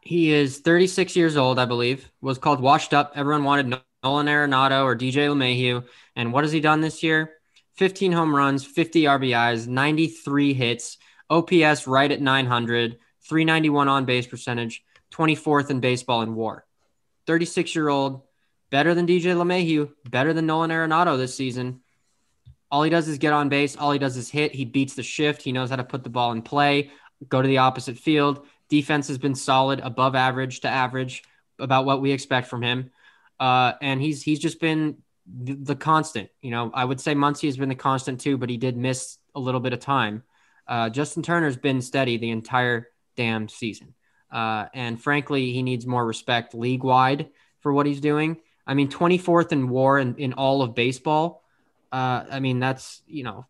[0.00, 2.10] He is 36 years old, I believe.
[2.20, 3.12] Was called washed up.
[3.14, 5.84] Everyone wanted Nolan Arenado or DJ LeMahieu.
[6.16, 7.34] And what has he done this year?
[7.76, 10.98] 15 home runs, 50 RBIs, 93 hits,
[11.30, 14.82] OPS right at 900, 391 on base percentage,
[15.12, 16.64] 24th in baseball in WAR.
[17.26, 18.22] 36 year old,
[18.70, 21.80] better than DJ LeMahieu, better than Nolan Arenado this season.
[22.70, 23.76] All he does is get on base.
[23.76, 24.54] All he does is hit.
[24.54, 25.42] He beats the shift.
[25.42, 26.90] He knows how to put the ball in play,
[27.28, 28.46] go to the opposite field.
[28.68, 31.24] Defense has been solid, above average to average,
[31.58, 32.90] about what we expect from him.
[33.40, 36.30] Uh, and he's he's just been the, the constant.
[36.40, 39.18] You know, I would say Muncy has been the constant too, but he did miss
[39.34, 40.22] a little bit of time.
[40.68, 43.94] Uh, Justin Turner's been steady the entire damn season.
[44.30, 48.36] Uh, and frankly, he needs more respect league wide for what he's doing.
[48.70, 51.42] I mean, 24th in war in, in all of baseball.
[51.90, 53.46] Uh, I mean, that's, you know,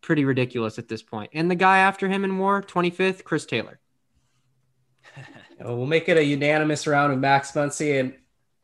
[0.00, 1.30] pretty ridiculous at this point.
[1.32, 3.78] And the guy after him in war, 25th, Chris Taylor.
[5.62, 8.14] We'll make it a unanimous round of Max Muncy, and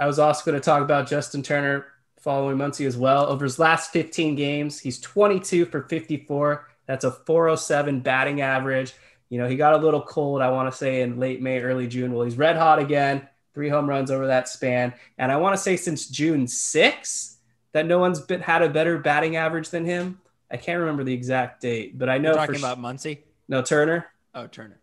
[0.01, 1.85] I was also going to talk about Justin Turner
[2.19, 3.27] following Muncy as well.
[3.27, 6.67] Over his last 15 games, he's 22 for 54.
[6.87, 8.95] That's a 407 batting average.
[9.29, 11.87] You know, he got a little cold, I want to say, in late May, early
[11.87, 12.15] June.
[12.15, 14.93] Well, he's red hot again, three home runs over that span.
[15.17, 17.37] And I want to say since June 6th
[17.73, 20.21] that no one's been, had a better batting average than him.
[20.51, 23.21] I can't remember the exact date, but I know You're talking for, about Muncy.
[23.49, 24.09] no Turner.
[24.35, 24.79] Oh, Turner.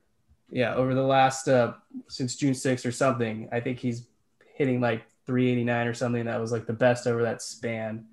[0.50, 1.74] Yeah, over the last uh
[2.08, 4.08] since June 6th or something, I think he's
[4.56, 6.26] hitting like 389 or something.
[6.26, 8.08] That was like the best over that span.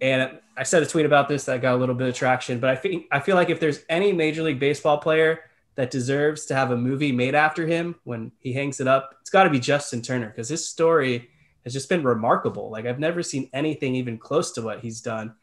[0.00, 2.68] And I said a tweet about this that got a little bit of traction, but
[2.70, 5.42] I think I feel like if there's any Major League Baseball player
[5.78, 9.30] that deserves to have a movie made after him when he hangs it up, it's
[9.30, 11.30] got to be Justin Turner because his story
[11.62, 12.68] has just been remarkable.
[12.68, 15.36] Like I've never seen anything even close to what he's done.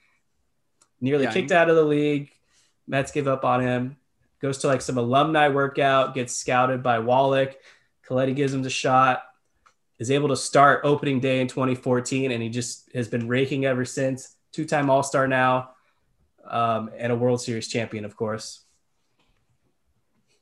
[1.00, 2.32] Nearly Yeah, kicked he- out of the league.
[2.86, 3.96] Mets give up on him.
[4.42, 7.56] Goes to like some alumni workout, gets scouted by Wallach.
[8.06, 9.24] Colletti gives him the shot.
[10.00, 13.86] Is able to start opening day in 2014, and he just has been raking ever
[13.86, 14.36] since.
[14.52, 15.70] Two-time All-Star now,
[16.44, 18.66] um, and a World Series champion, of course.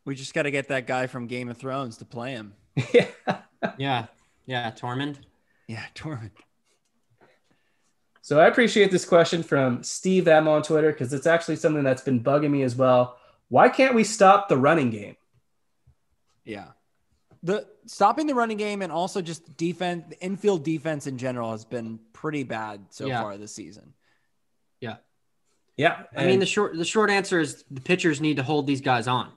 [0.05, 2.53] We just got to get that guy from Game of Thrones to play him.
[2.93, 3.07] yeah.
[3.77, 4.05] Yeah.
[4.45, 4.71] Yeah.
[4.71, 5.17] Tormund.
[5.67, 6.31] Yeah, Tormund.
[8.21, 12.01] So I appreciate this question from Steve M on Twitter because it's actually something that's
[12.01, 13.17] been bugging me as well.
[13.49, 15.17] Why can't we stop the running game?
[16.45, 16.67] Yeah.
[17.43, 21.65] The stopping the running game and also just defense, the infield defense in general has
[21.65, 23.21] been pretty bad so Yeah.
[23.21, 23.93] far this season.
[24.79, 24.97] Yeah.
[25.75, 28.81] Yeah, I mean, the short the short answer is the pitchers need to hold these
[28.81, 29.31] guys on.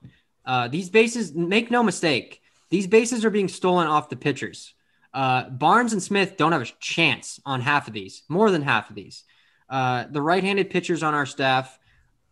[0.46, 4.74] Uh, these bases, make no mistake, these bases are being stolen off the pitchers.
[5.12, 8.90] Uh, Barnes and Smith don't have a chance on half of these, more than half
[8.90, 9.24] of these.
[9.68, 11.78] Uh, the right-handed pitchers on our staff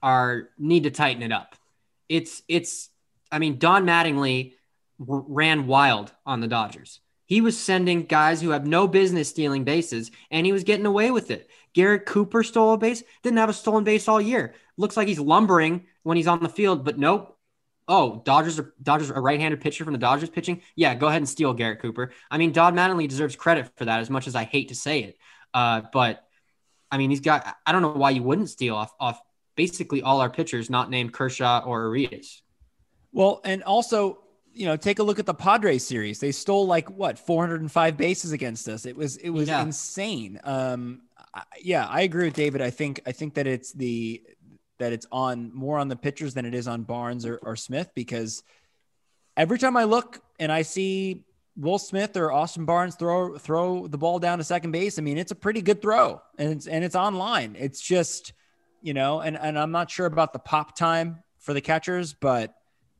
[0.03, 1.57] are need to tighten it up.
[2.09, 2.91] It's it's.
[3.33, 4.53] I mean, Don Mattingly
[4.99, 7.01] ran wild on the Dodgers.
[7.27, 11.11] He was sending guys who have no business stealing bases, and he was getting away
[11.11, 11.49] with it.
[11.73, 14.55] Garrett Cooper stole a base, didn't have a stolen base all year.
[14.77, 17.34] Looks like he's lumbering when he's on the field, but nope.
[17.87, 20.63] Oh, Dodgers are Dodgers a right-handed pitcher from the Dodgers pitching.
[20.75, 22.13] Yeah, go ahead and steal Garrett Cooper.
[22.31, 25.01] I mean, Don Mattingly deserves credit for that, as much as I hate to say
[25.01, 25.19] it.
[25.53, 26.25] Uh, but
[26.91, 27.47] I mean, he's got.
[27.67, 29.21] I don't know why you wouldn't steal off off
[29.57, 32.41] basically all our pitchers, not named Kershaw or Urías.
[33.13, 34.19] Well, and also,
[34.53, 36.19] you know, take a look at the Padres series.
[36.21, 38.87] They stole like what 405 bases against us.
[38.87, 39.63] It was it was Yeah.
[39.63, 40.41] insane.
[40.43, 41.03] Um,
[41.35, 42.63] I, yeah, I agree with David.
[42.63, 44.23] I think I think that it's the
[44.79, 47.91] that it's on more on the pitchers than it is on Barnes or, or Smith
[47.95, 48.43] because
[49.37, 51.25] every time I look and I see
[51.57, 55.19] Will Smith or Austin Barnes throw throw the ball down to second base, I mean
[55.19, 57.57] it's a pretty good throw and it's and it's online.
[57.59, 58.33] It's just
[58.83, 62.55] you know, and and I'm not sure about the pop time for the catchers, but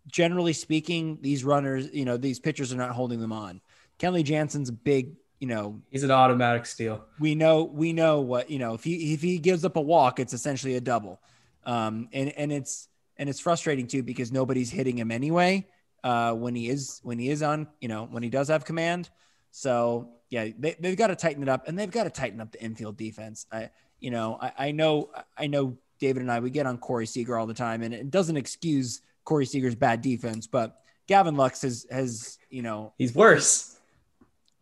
[0.07, 3.61] generally speaking, these runners, you know, these pitchers are not holding them on.
[3.99, 7.05] Kenley Jansen's a big, you know, he's an automatic steal.
[7.19, 10.21] we know we know what you know if he if he gives up a walk
[10.21, 11.21] it's essentially a double
[11.67, 15.67] um and and it's and it's frustrating too because nobody's hitting him anyway
[16.03, 19.11] uh when he is when he is on you know when he does have command
[19.51, 22.51] so yeah they, they've got to tighten it up and they've got to tighten up
[22.53, 26.51] the infield defense i you know i, I know i know david and i we
[26.51, 30.47] get on corey seager all the time and it doesn't excuse corey seager's bad defense
[30.47, 33.74] but gavin lux has has you know He's worse.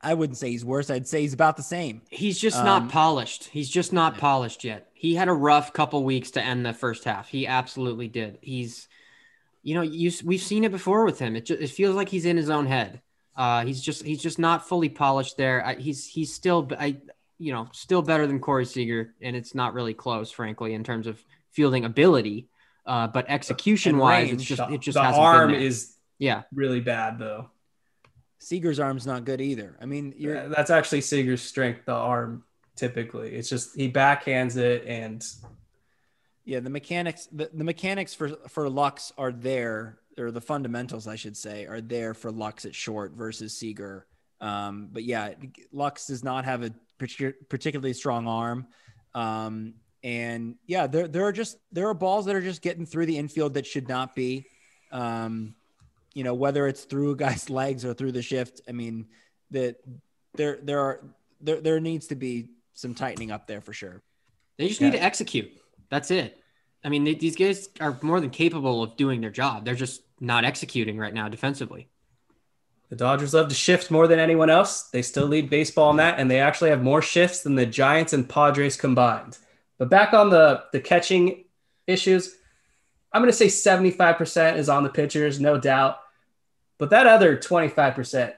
[0.03, 2.89] I wouldn't say he's worse i'd say he's about the same He's just Um, not
[2.89, 3.45] polished.
[3.49, 4.89] He's just not polished yet.
[4.95, 7.29] He had a rough couple weeks to end the first half.
[7.29, 8.39] He absolutely did.
[8.41, 8.87] He's,
[9.63, 11.35] you know, you we've seen it before with him.
[11.37, 13.01] It just, it feels like he's in his own head.
[13.37, 15.65] Uh, he's just he's just not fully polished there.
[15.65, 16.97] I, he's he's still I
[17.39, 21.07] you know still better than Corey Seager, and it's not really close, frankly, in terms
[21.07, 22.47] of fielding ability.
[22.87, 25.67] Uh, but execution wise, it's just The- it just the hasn't arm been there.
[25.69, 26.43] is yeah.
[26.53, 27.49] really bad though.
[28.43, 29.77] Seager's arm's not good either.
[29.81, 32.43] I mean, you're Yeah, that's actually Seager's strength, the arm.
[32.75, 35.25] Typically, it's just he backhands it, and
[36.45, 41.17] yeah, the mechanics the, the mechanics for for Lux are there, or the fundamentals I
[41.17, 44.07] should say, are there for Lux at short versus Seager.
[44.41, 45.35] Um, but yeah,
[45.71, 48.67] Lux does not have a particularly strong arm.
[49.15, 53.07] Um, and yeah, there there are just there are balls that are just getting through
[53.07, 54.47] the infield that should not be.
[54.91, 55.55] Um,
[56.15, 58.61] you know, whether it's through a guy's legs or through the shift.
[58.69, 59.07] I mean,
[59.51, 59.77] that
[60.35, 61.05] there there are
[61.41, 64.03] there there needs to be some tightening up there for sure.
[64.59, 65.51] They just need to execute.
[65.91, 66.39] That's it.
[66.85, 69.65] I mean, they, these guys are more than capable of doing their job.
[69.65, 71.89] They're just not executing right now defensively.
[72.89, 74.85] the Dodgers love to shift more than anyone else.
[74.91, 78.13] They still lead baseball in that, and they actually have more shifts than the Giants
[78.13, 79.39] and Padres combined.
[79.79, 81.45] But back on the the catching
[81.87, 82.37] issues,
[83.13, 85.99] I'm going to say 75% is on the pitchers, no doubt.
[86.83, 88.35] But that other 25%,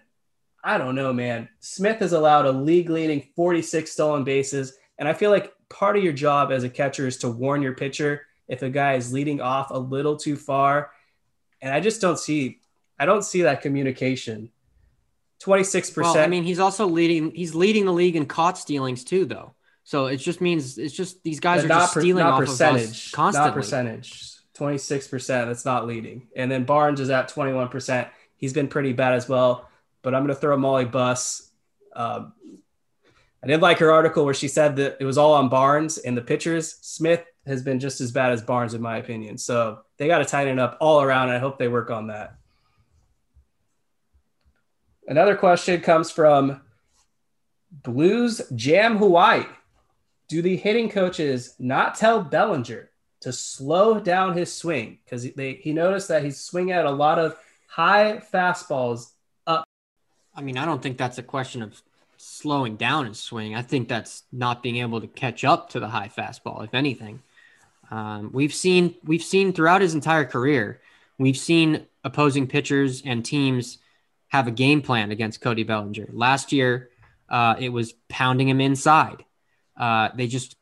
[0.62, 1.48] I don't know, man.
[1.60, 4.76] Smith has allowed a league leading 46 stolen bases.
[4.98, 7.72] And I feel like part of your job as a catcher is to warn your
[7.72, 10.90] pitcher if a guy is leading off a little too far.
[11.62, 12.60] And I just don't see,
[12.98, 14.50] I don't see that communication.
[15.42, 16.02] 26%.
[16.02, 19.54] Well, I mean, he's also leading, he's leading the league in caught stealings too, though.
[19.84, 22.84] So it just means it's just these guys But are just per- stealing off percentage,
[22.84, 23.48] of us constantly.
[23.48, 24.34] Not percentage.
[24.54, 25.26] 26%.
[25.46, 26.28] That's not leading.
[26.36, 28.06] And then Barnes is at 21%.
[28.36, 29.68] He's been pretty bad as well.
[30.02, 31.50] But I'm going to throw Molly Buss.
[31.94, 32.32] Um,
[33.42, 36.16] I did like her article where she said that it was all on Barnes and
[36.16, 36.76] the pitchers.
[36.80, 39.36] Smith has been just as bad as Barnes, in my opinion.
[39.38, 41.28] So they got to tighten it up all around.
[41.28, 42.36] And I hope they work on that.
[45.06, 46.62] Another question comes from
[47.70, 49.44] Blues Jam Hawaii.
[50.28, 54.98] Do the hitting coaches not tell Bellinger to slow down his swing?
[55.04, 57.36] Because he noticed that he's swinging at a lot of
[57.74, 59.10] high fastballs
[59.48, 59.66] up.
[60.32, 61.82] I mean, I don't think that's a question of
[62.16, 63.56] slowing down his swing.
[63.56, 67.20] I think that's not being able to catch up to the high fastball, if anything.
[67.90, 70.80] Um, we've seen we've seen throughout his entire career,
[71.18, 73.78] we've seen opposing pitchers and teams
[74.28, 76.10] have a game plan against Cody Bellinger.
[76.12, 76.90] Last year,
[77.28, 79.24] uh, it was pounding him inside.
[79.76, 80.54] Uh, they just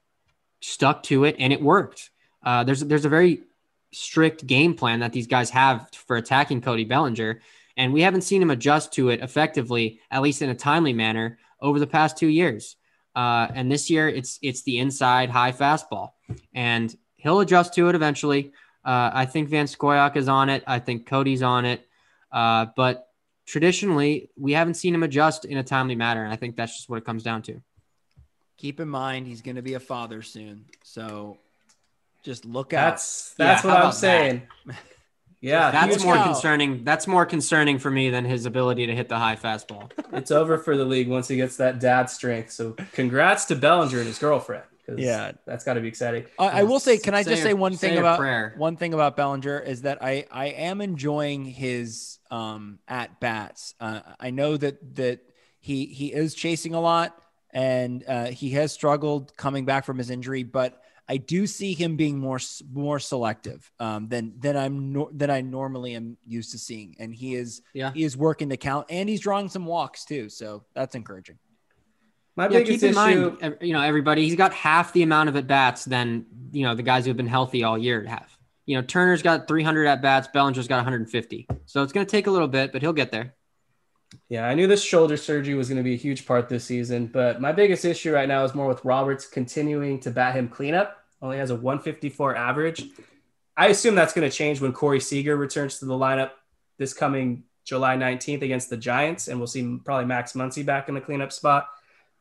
[0.62, 2.08] stuck to it, and it worked.
[2.42, 3.42] Uh, there's there's a very
[3.92, 7.40] strict game plan that these guys have for attacking Cody Bellinger,
[7.76, 11.38] and we haven't seen him adjust to it effectively, at least in a timely manner,
[11.60, 12.76] over the past two years.
[13.14, 16.12] Uh, and this year, it's it's the inside high fastball,
[16.54, 18.52] and he'll adjust to it eventually.
[18.84, 20.64] Uh, I think Van Scoyoc is on it.
[20.66, 21.86] I think Cody's on it,
[22.32, 23.08] uh, but
[23.46, 26.88] traditionally, we haven't seen him adjust in a timely manner, and I think that's just
[26.88, 27.60] what it comes down to.
[28.56, 31.36] Keep in mind he's going to be a father soon, so
[32.22, 32.90] just look out.
[32.92, 34.42] That's that's Yeah, what I'm about saying.
[35.44, 36.22] Yeah, That's more cow.
[36.26, 36.84] concerning.
[36.84, 39.90] That's more concerning for me than his ability to hit the high fastball.
[40.12, 42.52] it's over for the league once he gets that dad strength.
[42.52, 44.62] So congrats to Bellinger and his girlfriend.
[44.86, 45.32] 'cause Yeah.
[45.44, 46.26] that's got to be exciting.
[46.38, 48.20] I, I will say, can I Say just a- say one say thing a about
[48.20, 48.54] prayer.
[48.56, 53.74] one thing about Bellinger is that I I am enjoying his um at bats.
[53.80, 55.22] Uh, I know that that
[55.58, 57.20] he he is chasing a lot
[57.50, 60.80] and uh, he has struggled coming back from his injury, but
[61.12, 62.38] I do see him being more
[62.72, 67.14] more selective um, than than I'm nor than I normally am used to seeing, and
[67.14, 67.92] he is Yeah.
[67.92, 71.38] he is working the count and he's drawing some walks too, so that's encouraging.
[72.34, 73.36] My Yeah, biggest keep in issue.
[73.42, 76.74] mind, you know, everybody, he's got half the amount of at bats than, you know,
[76.74, 78.30] the guys who've been healthy all year have.
[78.64, 81.46] You know, Turner's got 300 at bats, Bellinger's got 150.
[81.66, 83.34] So it's going to take a little bit, but he'll get there.
[84.30, 87.06] Yeah, I knew this shoulder surgery was going to be a huge part this season,
[87.06, 91.01] but my biggest issue right now is more with Roberts continuing to bat him cleanup.
[91.22, 92.84] Only has a 154 average.
[93.56, 96.32] I assume that's going to change when Corey Seager returns to the lineup
[96.78, 100.94] this coming July 19th against the Giants, and we'll see probably Max Muncy back in
[100.94, 101.68] the cleanup spot.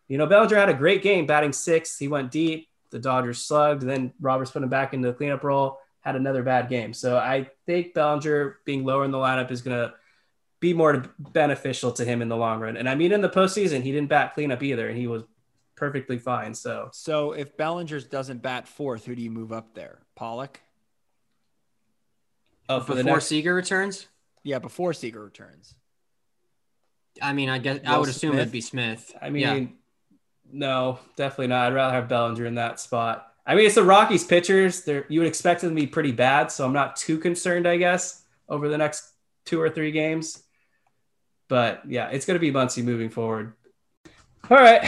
[0.08, 1.98] You know, Bellinger had a great game batting sixth.
[1.98, 2.68] He went deep.
[2.92, 3.82] The Dodgers slugged.
[3.82, 6.94] Then Roberts put him back into the cleanup role, had another bad game.
[6.94, 9.94] So I think Bellinger being lower in the lineup is going to
[10.60, 12.78] be more beneficial to him in the long run.
[12.78, 15.24] And I mean, in the postseason, he didn't bat cleanup either, and he was
[15.82, 16.54] perfectly fine.
[16.54, 19.98] So So if Bellinger's doesn't bat fourth, who do you move up there?
[20.16, 20.60] Pollock?
[22.70, 24.06] oh, for Before the next, Seager returns,
[24.44, 25.74] Yeah, before Seager returns.
[27.20, 28.42] I mean, I guess I would assume Smith?
[28.42, 29.12] it'd be Smith.
[29.20, 29.66] I mean, Yeah.
[30.52, 31.72] no, definitely not.
[31.72, 33.34] I'd rather have Bellinger in that spot.
[33.48, 34.84] I mean, it's the Rockies pitchers.
[34.84, 37.78] They're, you would expect them to be pretty bad, so I'm not too concerned, I
[37.78, 39.14] guess, over the next
[39.46, 40.44] two or three games.
[41.48, 43.54] But yeah, it's going to be Muncy moving forward.
[44.50, 44.88] All right.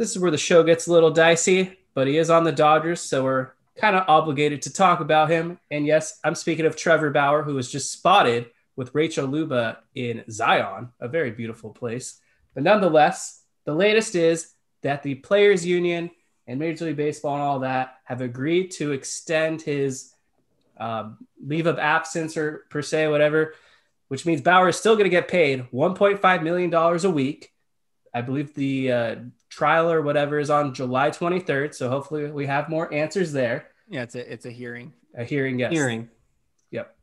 [0.00, 3.02] This is where the show gets a little dicey, but he is on the Dodgers,
[3.02, 5.58] so we're kind of obligated to talk about him.
[5.70, 8.46] And yes, I'm speaking of Trevor Bauer, who was just spotted
[8.76, 12.18] with Rachel Luba in Zion, a very beautiful place.
[12.54, 16.10] But nonetheless, the latest is that the Players Union
[16.46, 20.14] and Major League Baseball and all that have agreed to extend his
[20.78, 23.52] um, leave of absence or per se, whatever,
[24.08, 27.52] which means Bauer is still going to get paid $1.5 million a week.
[28.14, 29.16] I believe the uh,
[29.50, 31.74] trial or whatever is on July 23rd.
[31.74, 33.66] So hopefully we have more answers there.
[33.88, 34.92] Yeah, it's a it's a hearing.
[35.14, 35.72] A hearing, yes.
[35.72, 36.08] Hearing.
[36.70, 36.96] Yep.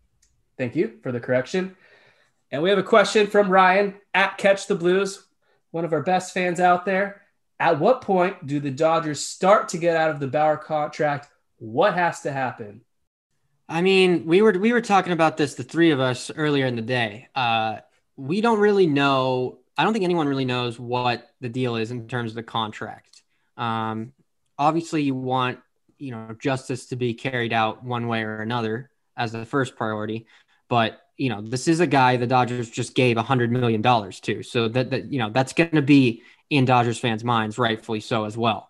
[0.58, 1.76] Thank you for the correction.
[2.50, 5.26] And we have a question from Ryan at Catch the Blues,
[5.72, 7.22] one of our best fans out there.
[7.60, 11.28] At what point do the Dodgers start to get out of the Bauer contract?
[11.58, 12.82] What has to happen?
[13.68, 16.78] I mean, we were we were talking about this, the three of us, earlier in
[16.78, 17.28] the day.
[17.36, 17.80] Uh,
[18.16, 19.60] we don't really know.
[19.78, 23.22] I don't think anyone really knows what the deal is in terms of the contract.
[23.58, 24.14] Um,
[24.58, 25.60] obviously, you want
[25.98, 30.28] you know justice to be carried out one way or another as the first priority,
[30.70, 34.20] but you know, this is a guy the Dodgers just gave a hundred million dollars
[34.22, 34.44] to.
[34.44, 38.26] So that, that, you know, that's going to be in Dodgers fans' minds, rightfully so
[38.26, 38.70] as well.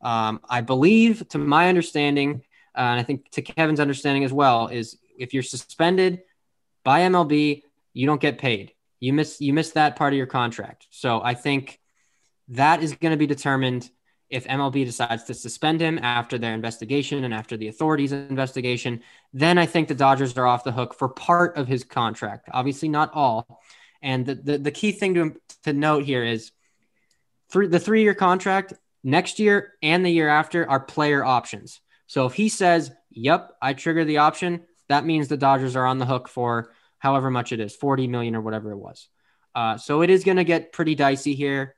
[0.00, 2.42] Um, I believe, to my understanding,
[2.74, 6.22] uh, and I think to Kevin's understanding as well, is if you're suspended
[6.84, 7.62] by MLB,
[7.92, 8.72] you don't get paid.
[9.00, 10.86] You miss you miss that part of your contract.
[10.90, 11.80] So I think
[12.48, 13.90] that is going to be determined
[14.30, 19.56] if MLB decides to suspend him after their investigation and after the authorities' investigation, then
[19.56, 22.48] I think the Dodgers are off the hook for part of his contract.
[22.52, 23.62] Obviously, not all.
[24.02, 25.34] And the, the, the key thing to,
[25.64, 26.52] to note here is
[27.50, 31.80] three, the three year contract next year and the year after are player options.
[32.06, 35.98] So if he says, Yep, I trigger the option, that means the Dodgers are on
[35.98, 39.08] the hook for however much it is 40 million or whatever it was.
[39.54, 41.74] Uh, so it is going to get pretty dicey here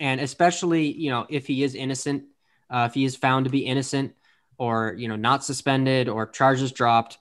[0.00, 2.24] and especially you know if he is innocent,
[2.70, 4.14] uh, if he is found to be innocent
[4.58, 7.18] or you know not suspended or charges dropped,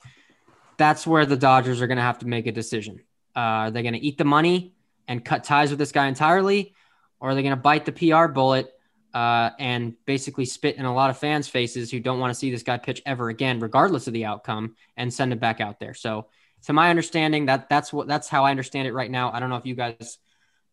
[0.78, 3.02] that's where the Dodgers are going to have to make a decision.
[3.36, 4.74] Uh, are they going to eat the money
[5.08, 6.74] and cut ties with this guy entirely,
[7.20, 8.72] or are they going to bite the PR bullet
[9.14, 12.52] uh, and basically spit in a lot of fans' faces who don't want to see
[12.52, 15.94] this guy pitch ever again, regardless of the outcome, and send it back out there?
[15.94, 16.28] So,
[16.66, 19.32] to my understanding, that that's what that's how I understand it right now.
[19.32, 20.20] I don't know if you guys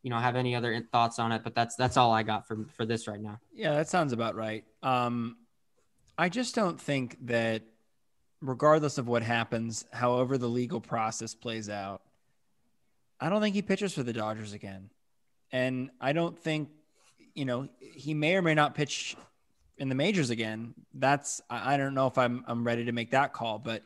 [0.03, 2.64] you know have any other thoughts on it but that's that's all i got for
[2.76, 3.41] for this right now.
[3.53, 4.64] Yeah that sounds about right.
[4.82, 5.36] Um
[6.16, 7.62] i just don't think that
[8.41, 12.03] regardless of what happens however the legal process plays out
[13.20, 14.91] i don't think he pitches for the dodgers again.
[15.51, 16.70] And i don't think
[17.34, 19.16] you know he may or may not pitch
[19.76, 20.74] in the majors again.
[20.95, 23.82] That's i don't know if i'm i'm ready to make that call but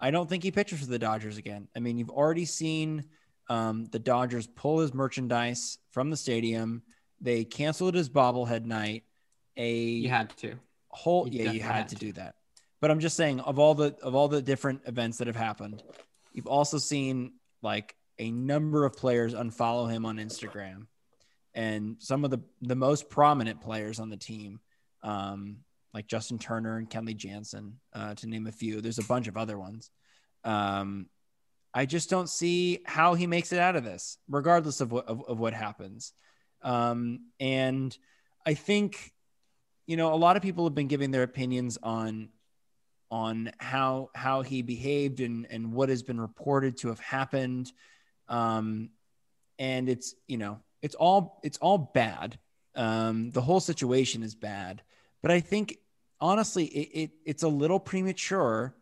[0.00, 3.04] i don't think he pitches for the dodgers again i mean you've already seen
[3.48, 6.82] um, the Dodgers pull his merchandise from the stadium.
[7.20, 9.04] They canceled his bobblehead night.
[9.56, 10.54] A you had to
[10.90, 12.36] whole you yeah you had, had to, to do that.
[12.80, 15.82] But I'm just saying of all the of all the different events that have happened,
[16.32, 17.32] you've also seen
[17.62, 20.86] like a number of players unfollow him on Instagram,
[21.54, 24.60] and some of the the most prominent players on the team,
[25.02, 25.56] um,
[25.94, 28.80] like Justin Turner and Kenley Jansen, uh, to name a few.
[28.80, 29.90] There's a bunch of other ones.
[30.44, 31.06] Um,
[31.74, 35.22] I just don't see how he makes it out of this, regardless of what of,
[35.28, 36.12] of what happens.
[36.62, 37.96] Um, and
[38.46, 39.12] I think,
[39.86, 42.30] you know, a lot of people have been giving their opinions on
[43.10, 47.72] on how how he behaved and and what has been reported to have happened.
[48.28, 48.90] Um,
[49.58, 52.38] and it's you know it's all it's all bad.
[52.74, 54.82] Um, the whole situation is bad,
[55.22, 55.78] but I think
[56.20, 58.74] honestly it, it it's a little premature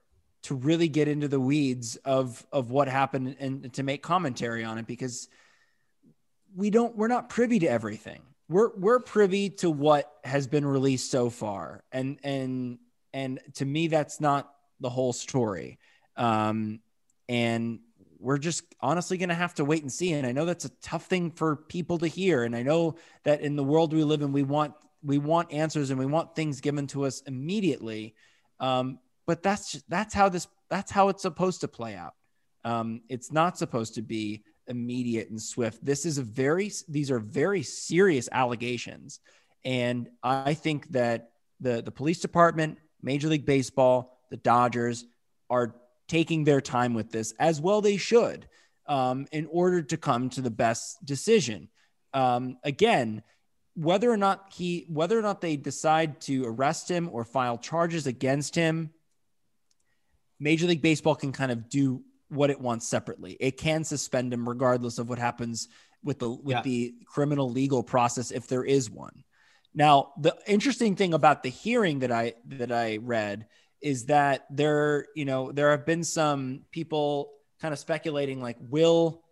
[0.42, 4.78] to really get into the weeds of of what happened and to make commentary on
[4.78, 5.28] it because
[6.54, 8.22] we don't we're not privy to everything.
[8.48, 12.78] We're we're privy to what has been released so far, and and
[13.12, 15.78] and to me that's not the whole story.
[16.16, 16.80] Um,
[17.28, 17.80] and
[18.18, 20.12] we're just honestly going to have to wait and see.
[20.12, 22.44] And I know that's a tough thing for people to hear.
[22.44, 24.74] And I know that in the world we live in, we want
[25.06, 28.14] we want answers and we want things given to us immediately.
[28.58, 32.14] Um, but that's just, that's how this that's how it's supposed to play out.
[32.64, 35.84] Um, it's not supposed to be immediate and swift.
[35.84, 39.20] This is a very these are very serious allegations,
[39.64, 41.30] and I think that
[41.60, 45.04] the the police department, Major League Baseball, the Dodgers
[45.48, 45.76] are
[46.08, 47.80] taking their time with this as well.
[47.80, 48.48] They should,
[48.86, 51.68] um, in order to come to the best decision.
[52.14, 53.22] Um, again,
[53.76, 58.06] whether or not he whether or not they decide to arrest him or file charges
[58.06, 58.90] against him
[60.38, 63.36] Major League Baseball can kind of do what it wants separately.
[63.38, 65.68] It can suspend him regardless of what happens
[66.02, 66.62] with the with yeah.
[66.62, 69.24] the criminal legal process if there is one.
[69.74, 73.46] Now, the interesting thing about the hearing that I that I read
[73.80, 79.22] is that there, you know, there have been some people kind of speculating like will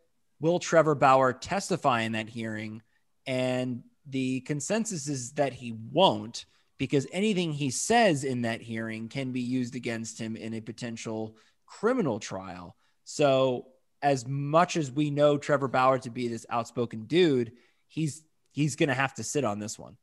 [0.41, 2.83] will Trevor Bauer testify in that hearing
[3.27, 6.47] and the consensus is that he won't
[6.79, 11.37] because anything he says in that hearing can be used against him in a potential
[11.67, 12.77] criminal trial.
[13.05, 13.67] So,
[14.03, 17.53] as much as we know Trevor Bauer to be this outspoken dude,
[17.89, 19.97] he's he's going to have to sit on this one.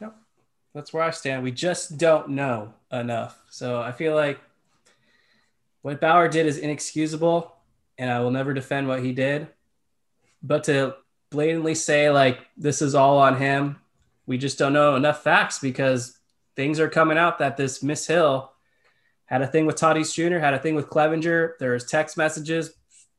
[0.00, 0.14] Yep.
[0.74, 1.42] That's where I stand.
[1.42, 3.38] We just don't know enough.
[3.50, 4.40] So, I feel like
[5.82, 7.54] what Bauer did is inexcusable
[7.98, 9.48] and I will never defend what he did.
[10.42, 10.96] But to
[11.34, 13.76] blatantly say like this is all on him
[14.26, 16.18] we just don't know enough facts because
[16.56, 18.50] things are coming out that this Miss Hill
[19.26, 21.52] had a thing with Tatis Jr., had a thing with Clevinger.
[21.58, 22.72] There's text messages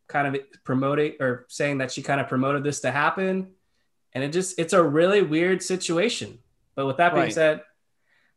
[0.08, 3.52] kind of promoting or saying that she kind of promoted this to happen.
[4.14, 6.40] And it just it's a really weird situation.
[6.76, 7.34] But with that being right.
[7.34, 7.62] said,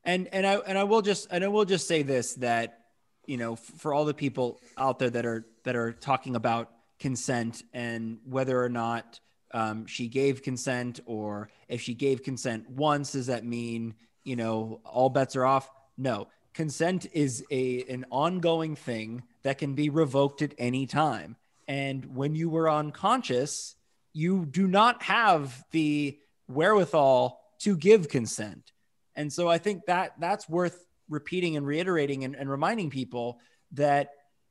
[0.05, 2.81] and and I and I will just and I will just say this that
[3.27, 7.63] you know, for all the people out there that are that are talking about consent
[7.73, 9.21] and whether or not
[9.53, 13.95] um, she gave consent, or if she gave consent once, does that mean
[14.25, 15.71] you know all bets are off?
[15.97, 21.37] No, consent is a an ongoing thing that can be revoked at any time.
[21.67, 23.75] And when you were unconscious,
[24.13, 26.19] you do not have the
[26.49, 28.73] wherewithal to give consent.
[29.15, 33.41] And so I think that that's worth repeating and reiterating and, and reminding people
[33.73, 34.11] that,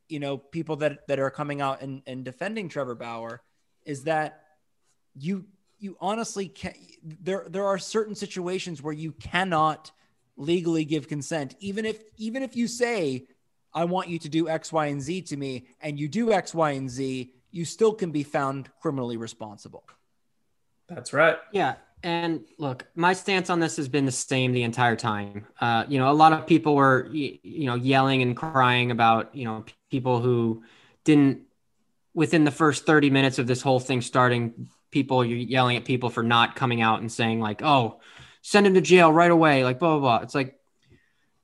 [0.10, 3.42] you know, people that, that are coming out and, and defending Trevor Bauer
[3.86, 4.44] is that
[5.20, 5.46] you,
[5.80, 9.92] you honestly can there, there are certain situations where you cannot
[10.36, 11.56] legally give consent.
[11.60, 13.28] Even if, even if you say,
[13.74, 16.54] I want you to do X, Y, and Z to me, and you do X,
[16.54, 19.84] Y, and Z, you still can be found criminally responsible.
[20.88, 21.38] That's right.
[21.52, 21.76] Yeah.
[22.04, 25.48] And look, my stance on this has been the same the entire time.
[25.60, 29.46] Uh, you know, a lot of people were, you know, yelling and crying about, you
[29.46, 30.64] know, people who
[31.04, 31.42] didn't,
[32.14, 36.10] within the first 30 minutes of this whole thing starting, people, you're yelling at people
[36.10, 38.00] for not coming out and saying, like, oh,
[38.42, 40.24] send him to jail right away, like, blah, blah, blah.
[40.24, 40.60] It's like,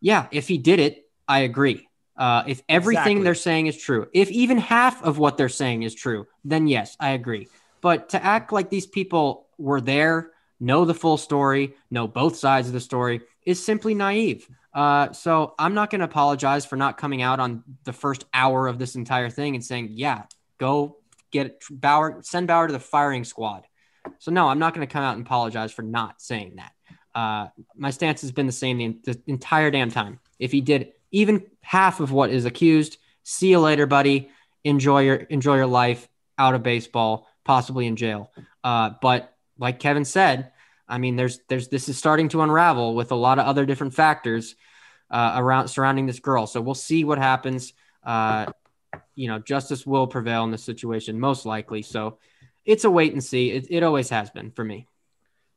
[0.02, 1.88] yeah, if he did it, I agree.
[2.18, 3.24] Uh, if everything Exactly.
[3.24, 6.98] they're saying is true, if even half of what they're saying is true, then yes,
[7.00, 7.48] I agree.
[7.82, 12.68] But to act like these people were there, know the full story, know both sides
[12.68, 14.50] of the story is simply naive.
[14.74, 18.68] Uh, so I'm not going to apologize for not coming out on the first hour
[18.68, 20.24] of this entire thing and saying, yeah,
[20.58, 20.98] go
[21.34, 23.66] get Bauer, send Bauer to the firing squad.
[24.20, 26.72] So no, I'm not going to come out and apologize for not saying that.
[27.14, 30.20] Uh, my stance has been the same the, the entire damn time.
[30.40, 34.30] If he did even half of what is accused, see you later, buddy.
[34.64, 36.08] Enjoy your enjoy your life
[36.38, 38.32] out of baseball, possibly in jail.
[38.64, 40.52] Uh, but like Kevin said,
[40.88, 43.94] I mean, there's there's this is starting to unravel with a lot of other different
[43.94, 44.56] factors
[45.12, 46.48] uh, around surrounding this girl.
[46.48, 47.74] So we'll see what happens.
[48.04, 48.48] Uh,
[49.16, 51.82] you know, justice will prevail in this situation, most likely.
[51.82, 52.18] So
[52.66, 53.52] it's a wait and see.
[53.52, 54.88] It, it always has been for me.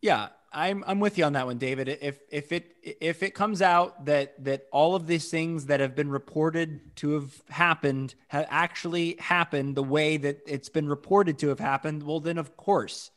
[0.02, 1.88] Yeah, I'm I'm with you on that one, David.
[1.88, 5.94] If if it if it comes out that that all of these things that have
[5.94, 11.48] been reported to have happened have actually happened the way that it's been reported to
[11.48, 13.10] have happened, well then of course.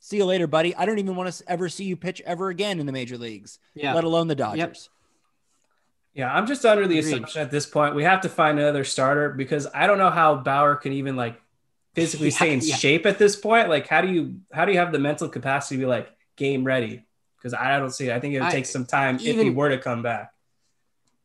[0.00, 0.74] See you later, buddy.
[0.76, 3.58] I don't even want to ever see you pitch ever again in the major leagues,
[3.74, 3.94] Yeah.
[3.94, 4.90] let alone the Dodgers.
[6.14, 7.14] Yeah, I'm just under the Agreed.
[7.14, 10.36] assumption at this point we have to find another starter because I don't know how
[10.36, 11.40] Bauer can even like
[11.94, 12.76] physically Yeah, stay in yeah.
[12.76, 13.68] shape at this point.
[13.68, 16.64] Like, how do you how do you have the mental capacity to be like game
[16.64, 17.04] ready?
[17.36, 18.12] Because I don't see it.
[18.14, 20.32] I think it would I- take some time if he were to come back.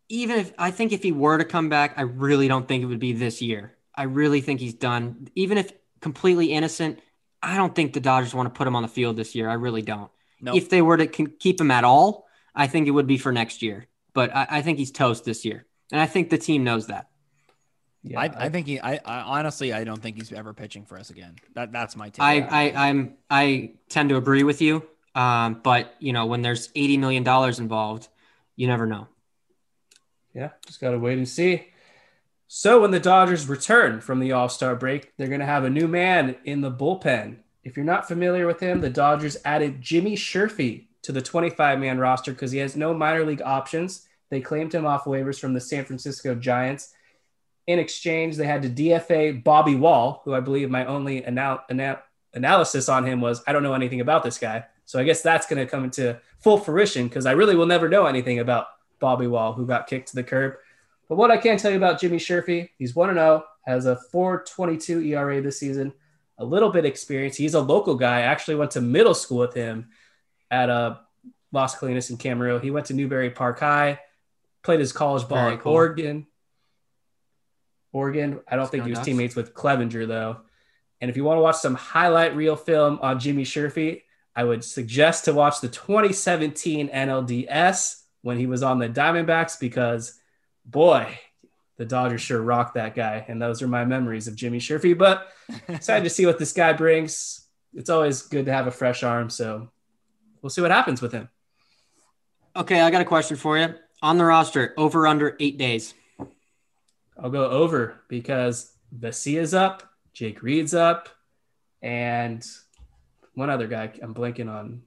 [0.09, 2.87] even if I think if he were to come back, I really don't think it
[2.87, 3.73] would be this year.
[3.95, 5.27] I really think he's done.
[5.35, 5.71] Even if
[6.01, 6.99] completely innocent,
[7.43, 9.47] I don't think the Dodgers want to put him on the field this year.
[9.49, 10.09] I really don't.
[10.41, 12.25] No, If they were to keep him at all,
[12.55, 13.87] I think it would be for next year.
[14.14, 17.10] But I, I think he's toast this year, and I think the team knows that.
[18.01, 18.80] Yeah, I, I think he.
[18.80, 21.36] I, I honestly, I don't think he's ever pitching for us again.
[21.55, 22.22] That that's my take.
[22.22, 24.88] I, I I'm I tend to agree with you.
[25.16, 28.07] Um, but you know when there's eighty million dollars involved,
[28.55, 29.07] you never know.
[30.34, 31.68] Yeah, just got to wait and see.
[32.47, 35.70] So when the Dodgers return from the All Star break, they're going to have a
[35.70, 37.38] new man in the bullpen.
[37.64, 41.97] If you're not familiar with him, the Dodgers added Jimmy Sherfy to the 25 man
[41.99, 44.07] roster because he has no minor league options.
[44.29, 46.93] They claimed him off waivers from the San Francisco Giants.
[47.67, 51.99] In exchange, they had to DFA Bobby Wall, who I believe my only anal- anal-
[52.33, 54.65] analysis on him was I don't know anything about this guy.
[54.85, 57.89] So I guess that's going to come into full fruition because I really will never
[57.89, 58.67] know anything about
[58.99, 60.55] Bobby Wall, who got kicked to the curb.
[61.07, 65.01] But what I can tell you about Jimmy Sherfy, he's 1 0, has a 422
[65.01, 65.93] ERA this season,
[66.37, 67.35] a little bit experience.
[67.35, 68.17] He's a local guy.
[68.17, 69.89] I actually went to middle school with him
[70.51, 70.97] at uh,
[71.51, 72.61] Las Colinas in Camarillo.
[72.61, 73.99] He went to Newbury Park High,
[74.63, 75.73] played his college ball Very at cool.
[75.73, 76.27] Oregon.
[77.91, 78.39] Oregon.
[78.47, 79.05] I don't Let's think he was Ducks.
[79.05, 80.37] teammates with Cleavinger, though.
[81.01, 84.03] And if you want to watch some highlight reel film on Jimmy Sherfy,
[84.35, 90.19] I would suggest to watch the 2017 NLDS when he was on the Diamondbacks because,
[90.65, 91.17] boy,
[91.77, 93.25] the Dodgers sure rocked that guy.
[93.27, 94.97] And those are my memories of Jimmy Sherfy.
[94.97, 95.27] But
[95.67, 97.45] excited to see what this guy brings.
[97.73, 99.29] It's always good to have a fresh arm.
[99.29, 99.69] So
[100.41, 101.29] we'll see what happens with him.
[102.55, 103.75] Okay, I got a question for you.
[104.01, 105.93] On the roster, over under eight days.
[107.21, 109.83] I'll go over because Vesia's up,
[110.13, 111.09] Jake Reed's up,
[111.81, 112.45] and
[113.33, 114.83] one other guy I'm blanking on.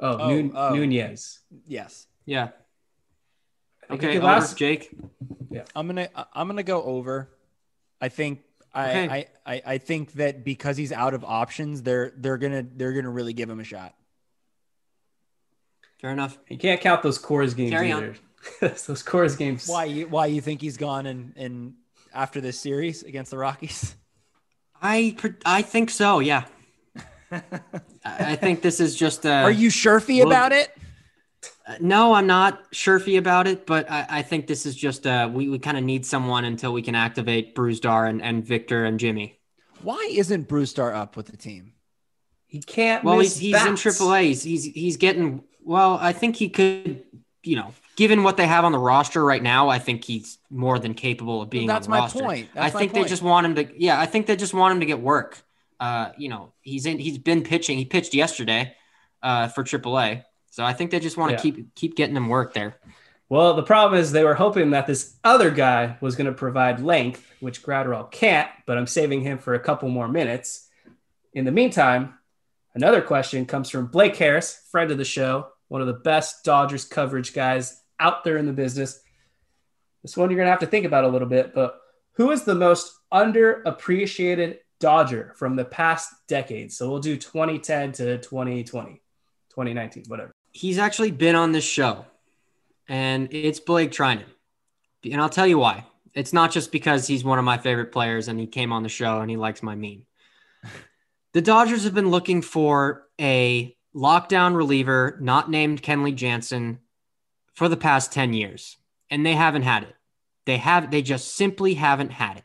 [0.00, 0.74] Oh, Oh, Nun- oh.
[0.74, 1.40] Nunez.
[1.66, 2.06] yes.
[2.24, 2.48] Yeah.
[3.90, 4.90] Okay, he over, last- Jake.
[5.50, 5.64] Yeah.
[5.76, 7.28] I'm gonna I'm gonna go over.
[8.00, 8.40] I think
[8.72, 9.08] I, Okay.
[9.44, 13.10] I, I I think that because he's out of options, they're they're gonna they're gonna
[13.10, 13.94] really give him a shot.
[16.02, 16.36] Fair enough.
[16.48, 18.16] You can't count those Coors games Carry either
[18.60, 19.68] those Coors games.
[19.68, 21.74] Why you why you think he's gone and and
[22.12, 23.94] after this series against the Rockies?
[24.82, 26.18] I I think so.
[26.18, 26.44] Yeah.
[28.04, 29.24] I think this is just.
[29.24, 30.76] Are you surefy well, about it?
[31.80, 35.48] No, I'm not surefy about it, but I, I think this is just uh, we,
[35.48, 39.38] we kind of need someone until we can activate Brusdar and, and Victor and Jimmy.
[39.82, 41.74] Why isn't Brusdar up with the team?
[42.52, 43.02] He can't.
[43.02, 44.24] Well, he's, he's in AAA.
[44.24, 45.42] He's, he's he's getting.
[45.64, 47.02] Well, I think he could.
[47.42, 50.78] You know, given what they have on the roster right now, I think he's more
[50.78, 51.66] than capable of being.
[51.66, 52.20] Well, that's my roster.
[52.20, 52.50] point.
[52.52, 53.04] That's I think point.
[53.06, 53.82] they just want him to.
[53.82, 55.42] Yeah, I think they just want him to get work.
[55.80, 56.98] Uh, you know, he's in.
[56.98, 57.78] He's been pitching.
[57.78, 58.76] He pitched yesterday,
[59.22, 60.24] uh, for AAA.
[60.50, 61.54] So I think they just want to yeah.
[61.54, 62.76] keep keep getting him work there.
[63.30, 66.80] Well, the problem is they were hoping that this other guy was going to provide
[66.80, 68.50] length, which Graterol can't.
[68.66, 70.68] But I'm saving him for a couple more minutes.
[71.32, 72.18] In the meantime,
[72.74, 76.84] another question comes from Blake Harris, friend of the show, one of the best Dodgers
[76.84, 79.00] coverage guys out there in the business.
[80.02, 81.78] This one you're going to have to think about a little bit, but
[82.12, 86.72] who is the most underappreciated Dodger from the past decade?
[86.72, 89.00] So we'll do 2010 to 2020,
[89.50, 90.32] 2019, whatever.
[90.52, 92.04] He's actually been on this show,
[92.88, 94.24] and it's Blake Treinen.
[95.10, 95.86] And I'll tell you why.
[96.14, 98.88] It's not just because he's one of my favorite players and he came on the
[98.88, 100.04] show and he likes my meme.
[101.32, 106.78] The Dodgers have been looking for a lockdown reliever not named Kenley Jansen
[107.54, 108.76] for the past 10 years,
[109.10, 109.94] and they haven't had it.
[110.46, 112.44] They have they just simply haven't had it.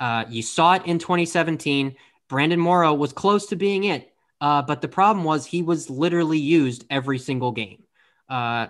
[0.00, 1.96] Uh, you saw it in 2017.
[2.28, 6.38] Brandon Morrow was close to being it, uh, but the problem was he was literally
[6.38, 7.84] used every single game.
[8.28, 8.66] Uh,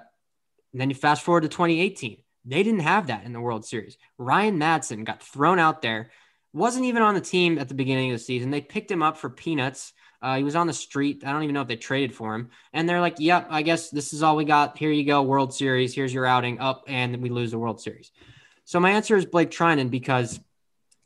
[0.74, 2.18] then you fast forward to 2018.
[2.44, 3.96] They didn't have that in the World Series.
[4.18, 6.10] Ryan Madson got thrown out there,
[6.56, 8.50] wasn't even on the team at the beginning of the season.
[8.50, 9.92] They picked him up for peanuts.
[10.22, 11.22] Uh, he was on the street.
[11.24, 12.48] I don't even know if they traded for him.
[12.72, 14.78] And they're like, yep, I guess this is all we got.
[14.78, 15.94] Here you go, World Series.
[15.94, 18.10] Here's your outing up, and we lose the World Series.
[18.64, 20.40] So my answer is Blake Treinen because,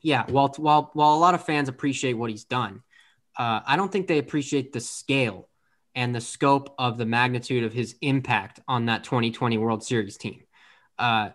[0.00, 2.82] yeah, while, while, while a lot of fans appreciate what he's done,
[3.36, 5.48] uh, I don't think they appreciate the scale
[5.96, 10.44] and the scope of the magnitude of his impact on that 2020 World Series team.
[10.96, 11.30] Uh,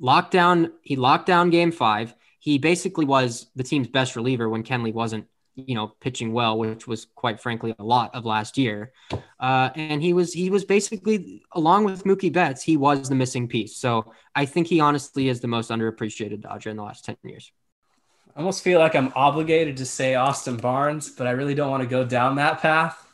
[0.00, 2.12] lockdown, he locked down game five.
[2.42, 6.86] He basically was the team's best reliever when Kenley wasn't you know, pitching well, which
[6.86, 8.92] was quite frankly a lot of last year.
[9.38, 13.48] Uh, and he was he was basically along with Mookie Betts, he was the missing
[13.48, 13.76] piece.
[13.76, 17.52] So I think he honestly is the most underappreciated Dodger in the last ten years.
[18.34, 21.82] I almost feel like I'm obligated to say Austin Barnes, but I really don't want
[21.82, 23.06] to go down that path.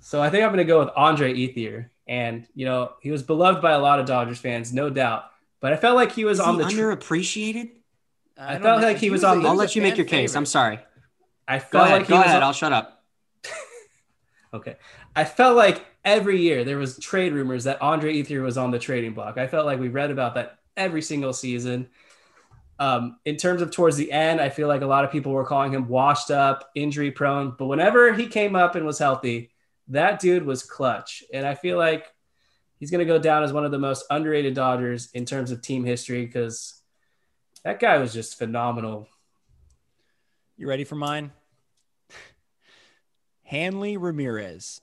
[0.00, 1.90] So I think I'm going to go with Andre Ethier.
[2.06, 5.24] And you know, he was beloved by a lot of Dodgers fans, no doubt.
[5.60, 7.70] But I felt like he was is on he the underappreciated.
[8.40, 9.42] I, I felt like he, he was, was on.
[9.42, 10.22] The, I'll let you make your favorite.
[10.22, 10.36] case.
[10.36, 10.80] I'm sorry.
[11.46, 12.36] I felt go ahead, like go ahead.
[12.36, 12.42] On...
[12.42, 13.04] I'll shut up.
[14.54, 14.76] okay.
[15.14, 18.78] I felt like every year there was trade rumors that Andre Ethier was on the
[18.78, 19.36] trading block.
[19.36, 21.88] I felt like we read about that every single season.
[22.78, 25.44] Um, in terms of towards the end, I feel like a lot of people were
[25.44, 27.54] calling him washed up, injury prone.
[27.58, 29.50] But whenever he came up and was healthy,
[29.88, 31.22] that dude was clutch.
[31.34, 32.06] And I feel like
[32.78, 35.60] he's going to go down as one of the most underrated Dodgers in terms of
[35.60, 36.79] team history because
[37.64, 39.08] that guy was just phenomenal.
[40.56, 41.32] You ready for mine?
[43.44, 44.80] Hanley Ramirez.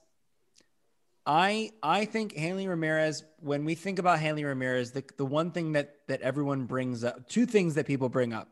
[1.26, 3.22] I I think Hanley Ramirez.
[3.40, 7.28] When we think about Hanley Ramirez, the, the one thing that that everyone brings up,
[7.28, 8.48] two things that people bring up,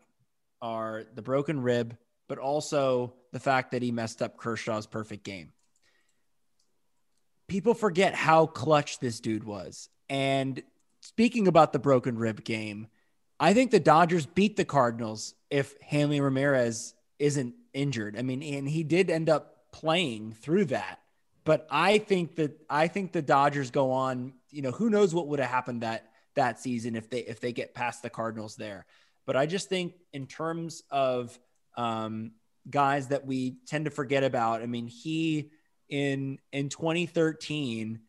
[0.60, 1.96] are the broken rib,
[2.28, 5.52] but also the fact that he messed up Kershaw's perfect game.
[7.48, 9.88] People forget how clutch this dude was.
[10.08, 10.62] And
[11.00, 12.88] speaking about the broken rib game,
[13.39, 18.18] I think the Dodgers beat the Cardinals if Hanley Ramirez isn't injured.
[18.18, 21.01] I mean, and he did end up playing through that.
[21.45, 24.32] But I think that I think the Dodgers go on.
[24.51, 27.53] You know, who knows what would have happened that that season if they if they
[27.53, 28.87] get past the Cardinals there.
[29.26, 31.39] But I just think in terms of
[31.76, 32.32] um,
[32.68, 34.62] guys that we tend to forget about.
[34.62, 35.51] I mean, he
[35.89, 38.01] in in 2013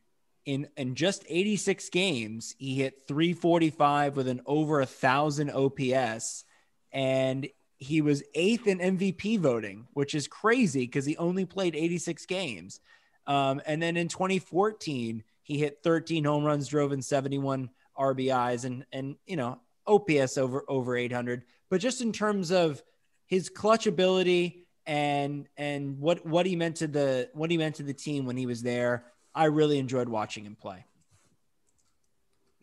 [0.48, 6.46] in in just 86 games he hit 345 with an over a thousand OPS
[6.92, 12.26] and he was eighth in MVP voting, which is crazy because he only played 86
[12.26, 12.80] games.
[13.28, 18.86] Um, and then in 2014, he hit 13 home runs, drove in 71 RBIs, and
[18.92, 21.44] and you know OPS over over 800.
[21.70, 22.82] But just in terms of
[23.28, 27.84] his clutch ability and and what what he meant to the what he meant to
[27.84, 29.06] the team when he was there,
[29.38, 30.86] I really enjoyed watching him play.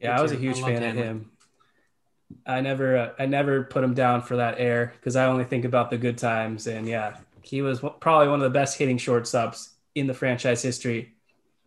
[0.01, 1.31] Yeah, I was a huge fan of him.
[2.47, 5.65] I never uh, I never put him down for that air because I only think
[5.65, 6.67] about the good times.
[6.67, 11.15] And yeah, he was probably one of the best hitting shortstops in the franchise history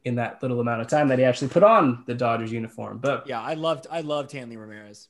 [0.04, 2.98] in that little amount of time that he actually put on the Dodgers uniform.
[2.98, 5.08] But Yeah, I loved I loved Hanley Ramirez.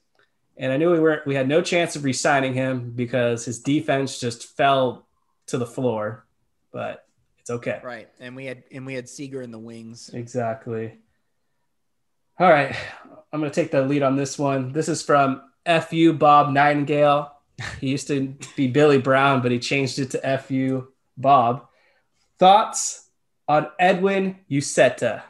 [0.58, 4.20] and I knew we were we had no chance of re-signing him because his defense
[4.20, 5.08] just fell
[5.48, 6.26] to the floor.
[6.72, 7.07] But
[7.48, 7.80] it's okay.
[7.82, 8.10] Right.
[8.20, 10.10] And we had and we had Seager in the wings.
[10.14, 10.98] Exactly.
[12.38, 12.76] All right.
[13.32, 14.74] I'm going to take the lead on this one.
[14.74, 17.32] This is from FU Bob Nightingale.
[17.80, 21.68] He used to be Billy Brown, but he changed it to FU Bob.
[22.38, 23.08] Thoughts
[23.48, 25.24] on Edwin Uceta?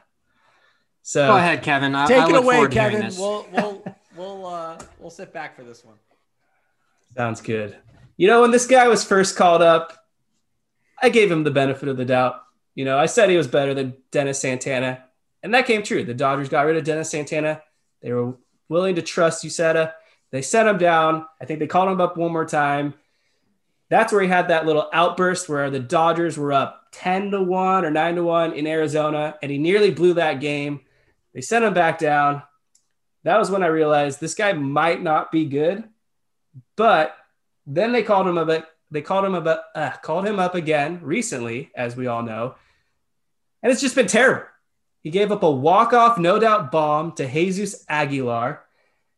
[1.04, 1.94] So Go ahead, Kevin.
[1.94, 3.20] I, Take I it away, forward to hearing Kevin.
[3.20, 3.84] We'll we'll
[4.18, 5.98] we'll uh we'll sit back for this one.
[7.16, 7.78] Sounds good.
[8.18, 9.94] You know, when this guy was first called up,
[11.02, 12.42] I gave him the benefit of the doubt.
[12.76, 15.04] You know, I said he was better than Dennis Santana,
[15.44, 16.04] and that came true.
[16.04, 17.62] The Dodgers got rid of Dennis Santana.
[18.02, 18.36] They were
[18.70, 19.94] willing to trust Uceta.
[20.32, 21.26] They sent him down.
[21.42, 22.94] I think they called him up one more time.
[23.90, 27.86] That's where he had that little outburst where the Dodgers were up 10 to 1
[27.86, 30.82] or 9 to 1 in Arizona, and he nearly blew that game.
[31.34, 32.44] They sent him back down.
[33.24, 35.84] That was when I realized this guy might not be good.
[36.76, 37.16] But
[37.66, 38.68] then they called him up.
[38.92, 39.66] They called him up.
[39.76, 42.56] Uh, called him up again recently, as we all know,
[43.62, 44.46] and it's just been terrible.
[45.02, 48.64] He gave up a walk-off, no doubt bomb to Jesus Aguilar.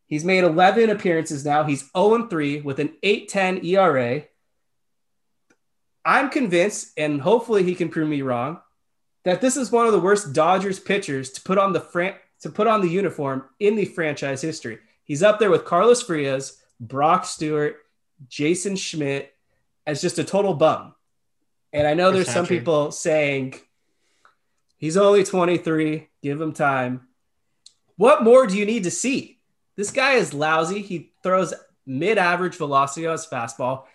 [0.06, 1.64] He's made 11 appearances now.
[1.64, 4.24] He's 0-3 with an 8.10 ERA.
[6.06, 8.60] I'm convinced, and hopefully he can prove me wrong,
[9.24, 12.50] that this is one of the worst Dodgers pitchers to put on the fran- to
[12.50, 14.80] put on the uniform in the franchise history.
[15.04, 17.78] He's up there with Carlos Frias, Brock Stewart,
[18.28, 19.34] Jason Schmidt
[19.90, 20.94] as just a total bum.
[21.74, 23.56] And I know there's some people saying
[24.78, 27.08] he's only 23, give him time.
[27.96, 29.40] What more do you need to see?
[29.76, 30.82] This guy is lousy.
[30.82, 31.54] He throws
[31.88, 33.86] mid-average velocity on his fastball.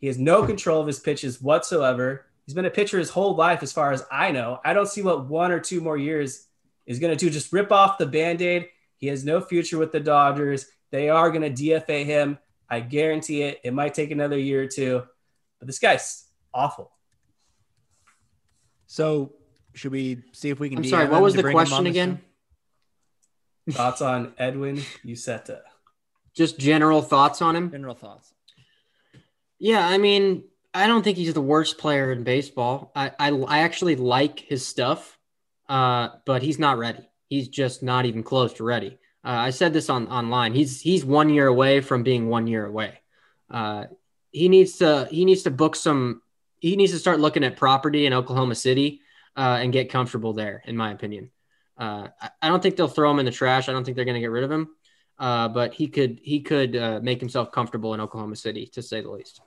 [0.00, 2.26] He has no control of his pitches whatsoever.
[2.46, 4.60] He's been a pitcher his whole life, as far as I know.
[4.64, 6.46] I don't see what one or two more years
[6.86, 7.30] is going to do.
[7.30, 8.68] Just rip off the band aid.
[8.96, 10.66] He has no future with the Dodgers.
[10.90, 12.38] They are going to DFA him.
[12.68, 13.60] I guarantee it.
[13.64, 15.02] It might take another year or two,
[15.62, 16.90] but this guy's awful.
[18.86, 19.34] So
[19.74, 21.66] should we see if we can I'm DM sorry, what was the bring him on
[21.66, 22.20] question again?
[23.70, 23.76] show?
[23.76, 25.60] Thoughts on Edwin Uceta?
[26.34, 27.70] Just general thoughts on him.
[27.70, 28.34] General thoughts.
[29.60, 30.42] Yeah, I mean,
[30.74, 32.90] I don't think he's the worst player in baseball.
[32.96, 35.16] I I, I actually like his stuff,
[35.68, 37.08] uh, but he's not ready.
[37.28, 38.98] He's just not even close to ready.
[39.24, 40.54] Uh, I said this on online.
[40.54, 42.98] He's he's one year away from being one year away.
[43.48, 43.84] Uh,
[44.32, 46.22] he needs to he needs to book some.
[46.58, 49.00] He needs to start looking at property in Oklahoma City
[49.36, 50.62] uh, and get comfortable there.
[50.66, 51.30] In my opinion,
[51.78, 53.68] uh, I, I don't think they'll throw him in the trash.
[53.68, 54.68] I don't think they're going to get rid of him.
[55.18, 59.00] Uh, but he could he could uh, make himself comfortable in Oklahoma City, to say
[59.02, 59.40] the least.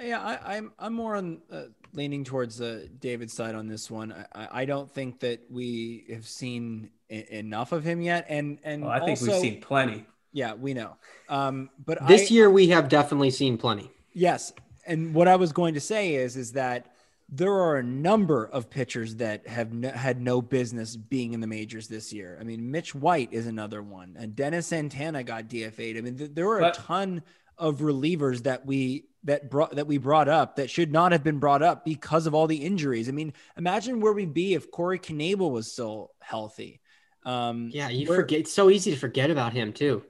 [0.00, 1.62] Yeah, I, I'm I'm more on uh,
[1.94, 4.12] leaning towards uh, David's side on this one.
[4.12, 8.58] I- I, I don't think that we have seen I- enough of him yet, and
[8.64, 10.04] and Oh, I think also, we've seen plenty.
[10.36, 10.96] Yeah, we know.
[11.30, 13.90] Um, but This I, year, we have definitely seen plenty.
[14.12, 14.52] Yes,
[14.86, 16.92] and what I was going to say is is that
[17.30, 21.46] there are a number of pitchers that have no, had no business being in the
[21.46, 22.36] majors this year.
[22.38, 25.96] I mean, Mitch White is another one, and Dennis Santana got DFA'd.
[25.96, 27.22] I mean, th- there were But- a ton
[27.56, 31.38] of relievers that we that brought that we brought up that should not have been
[31.38, 33.08] brought up because of all the injuries.
[33.08, 36.82] I mean, imagine where we'd be if Corey Knebel was still healthy.
[37.24, 38.40] Um, Yeah, you forget.
[38.40, 40.04] It's so easy to forget about him too.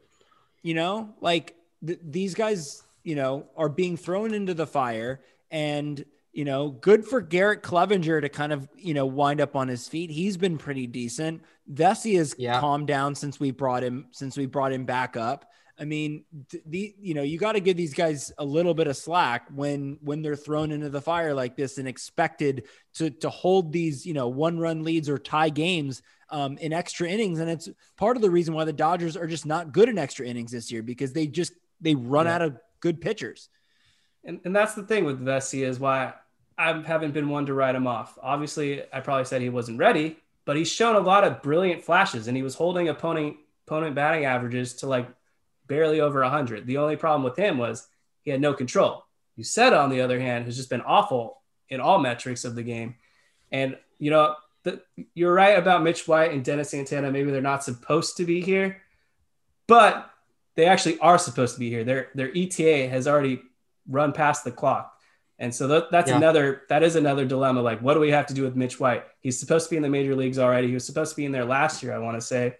[0.66, 1.54] You know like
[1.86, 5.20] th- these guys you know are being thrown into the fire
[5.52, 9.68] and you know good for garrett cleavinger to kind of you know wind up on
[9.68, 10.10] his feet.
[10.10, 11.42] He's been pretty decent.
[11.72, 12.58] Vesia has Yeah.
[12.58, 15.48] calmed down since we brought him since we brought him back up
[15.78, 16.24] i mean
[16.66, 19.98] the you know you got to give these guys a little bit of slack when
[20.00, 22.64] when they're thrown into the fire like this and expected
[22.94, 27.08] to to hold these you know one run leads or tie games um, in extra
[27.08, 29.96] innings, and it's part of the reason why the Dodgers are just not good in
[29.96, 32.34] extra innings this year because they just they run Yeah.
[32.34, 33.48] out of good pitchers.
[34.24, 36.14] And, and that's the thing with Vesia is why
[36.58, 38.18] I haven't been one to write him off.
[38.20, 42.26] Obviously, I probably said he wasn't ready, but he's shown a lot of brilliant flashes,
[42.26, 43.36] and he was holding opponent
[43.68, 45.06] opponent batting averages to like
[45.66, 46.66] barely over 100.
[46.66, 47.86] The only problem with him was
[48.22, 49.04] he had no control.
[49.38, 52.94] Uceta, on the other hand, has just been awful in all metrics of the game.
[53.52, 54.82] And you know, the,
[55.14, 57.10] you're right about Mitch White and Dennis Santana.
[57.10, 58.82] Maybe they're not supposed to be here,
[59.66, 60.10] but
[60.54, 61.84] they actually are supposed to be here.
[61.84, 63.42] Their their ETA has already
[63.88, 64.92] run past the clock.
[65.38, 66.16] And so that, that's Yeah.
[66.16, 67.60] another that is another dilemma.
[67.60, 69.04] Like, what do we have to do with Mitch White?
[69.20, 70.68] He's supposed to be in the major leagues already.
[70.68, 72.56] He was supposed to be in there last year, I want to say.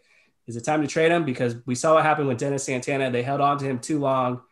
[0.46, 1.24] Is it time to trade him?
[1.24, 3.10] Because we saw what happened with Dennis Santana.
[3.10, 4.42] They held on to him too long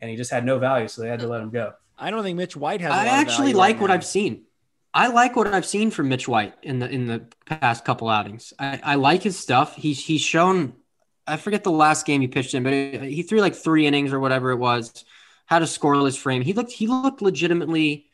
[0.00, 1.72] and he just had no value, so they had to let him go.
[1.98, 2.92] I don't think Mitch White has.
[2.92, 4.44] I I actually like what I've seen.
[4.92, 8.52] I like what I've seen from Mitch White in the in the past couple outings.
[8.58, 9.76] I, I like his stuff.
[9.76, 10.74] He's he's shown.
[11.26, 14.18] I forget the last game he pitched in, but he threw like three innings or
[14.18, 15.04] whatever it was.
[15.46, 16.42] Had a scoreless frame.
[16.42, 18.06] He looked he looked legitimately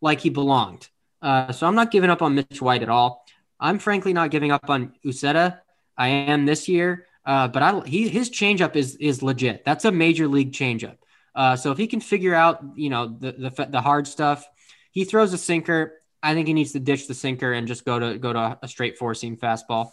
[0.00, 0.88] like he belonged.
[1.20, 3.24] Uh, so I'm not giving up on Mitch White at all.
[3.60, 5.58] I'm frankly not giving up on Uceta.
[5.98, 9.64] I am this year, uh, but I he his changeup is is legit.
[9.64, 10.96] That's a major league changeup.
[11.34, 14.46] Uh, so if he can figure out you know the, the the hard stuff,
[14.92, 16.00] he throws a sinker.
[16.22, 18.68] I think he needs to ditch the sinker and just go to go to a
[18.68, 19.90] straight four seam fastball.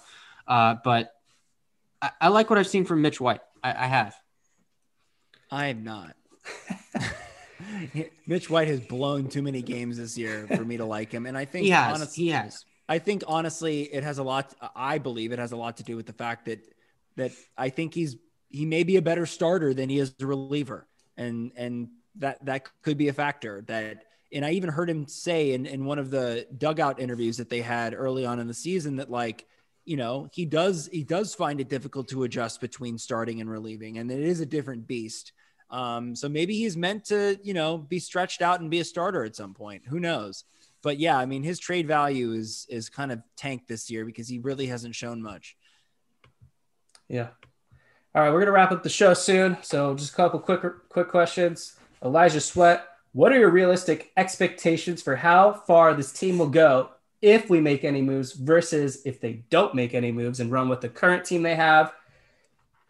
[0.48, 1.12] Uh, but
[2.02, 3.42] I, I, like what I've seen from Mitch White.
[3.64, 4.16] I, I have.
[5.52, 6.16] I have not.
[8.28, 11.38] Mitch White has blown too many games this year for me to like him, and
[11.38, 11.96] I think he has.
[11.96, 12.66] Honestly, he has.
[12.88, 14.54] I think honestly, it has a lot.
[14.76, 16.60] I believe it has a lot to do with the fact that
[17.16, 18.16] that I think he's
[18.50, 22.70] he may be a better starter than he is a reliever, and and that that
[22.84, 23.62] could be a factor.
[23.68, 27.50] That and I even heard him say in in one of the dugout interviews that
[27.50, 29.48] they had early on in the season that like
[29.86, 33.98] you know he does he does find it difficult to adjust between starting and relieving,
[33.98, 35.32] and it is a different beast.
[35.72, 39.24] Um, so maybe he's meant to you know be stretched out and be a starter
[39.24, 39.84] at some point.
[39.88, 40.44] Who knows?
[40.86, 44.28] But yeah, I mean, his trade value is is kind of tanked this year because
[44.30, 45.58] he really hasn't shown much.
[47.10, 47.30] Yeah.
[48.14, 49.58] All right, we're gonna wrap up the show soon.
[49.64, 51.76] So just a couple quick quick questions.
[52.04, 57.50] Elijah Sweat, what are your realistic expectations for how far this team will go if
[57.50, 60.90] we make any moves versus if they don't make any moves and run with the
[60.90, 61.92] current team they have?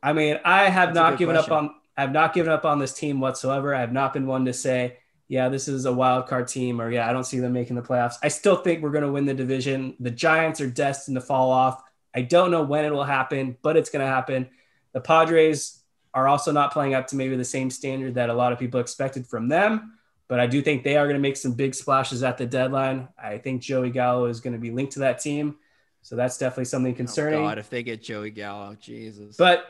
[0.03, 1.53] I mean, I have That's not given question.
[1.53, 3.73] up on I have not given up on this team whatsoever.
[3.73, 6.91] I have not been one to say yeah, this is a wild card team, or
[6.91, 8.15] yeah, I don't see them making the playoffs.
[8.21, 9.95] I still think we're going to win the division.
[9.99, 11.81] The Giants are destined to fall off.
[12.13, 14.49] I don't know when it will happen, but it's going to happen.
[14.93, 15.81] The Padres
[16.13, 18.79] are also not playing up to maybe the same standard that a lot of people
[18.79, 19.97] expected from them,
[20.27, 23.09] but I do think they are going to make some big splashes at the deadline.
[23.21, 25.57] I think Joey Gallo is going to be linked to that team.
[26.03, 27.39] So that's definitely something oh, concerning.
[27.39, 29.35] Oh God, if they get Joey Gallo, Jesus.
[29.37, 29.65] But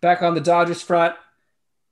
[0.00, 1.14] back on the Dodgers front,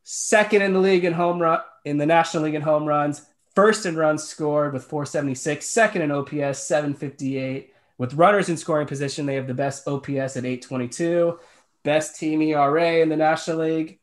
[0.02, 3.86] second in the league in home run in the National League in home runs, first
[3.86, 7.72] in runs scored with 476, second in OPS 758.
[7.96, 11.38] With runners in scoring position, they have the best OPS at 822,
[11.84, 14.00] best team ERA in the National League,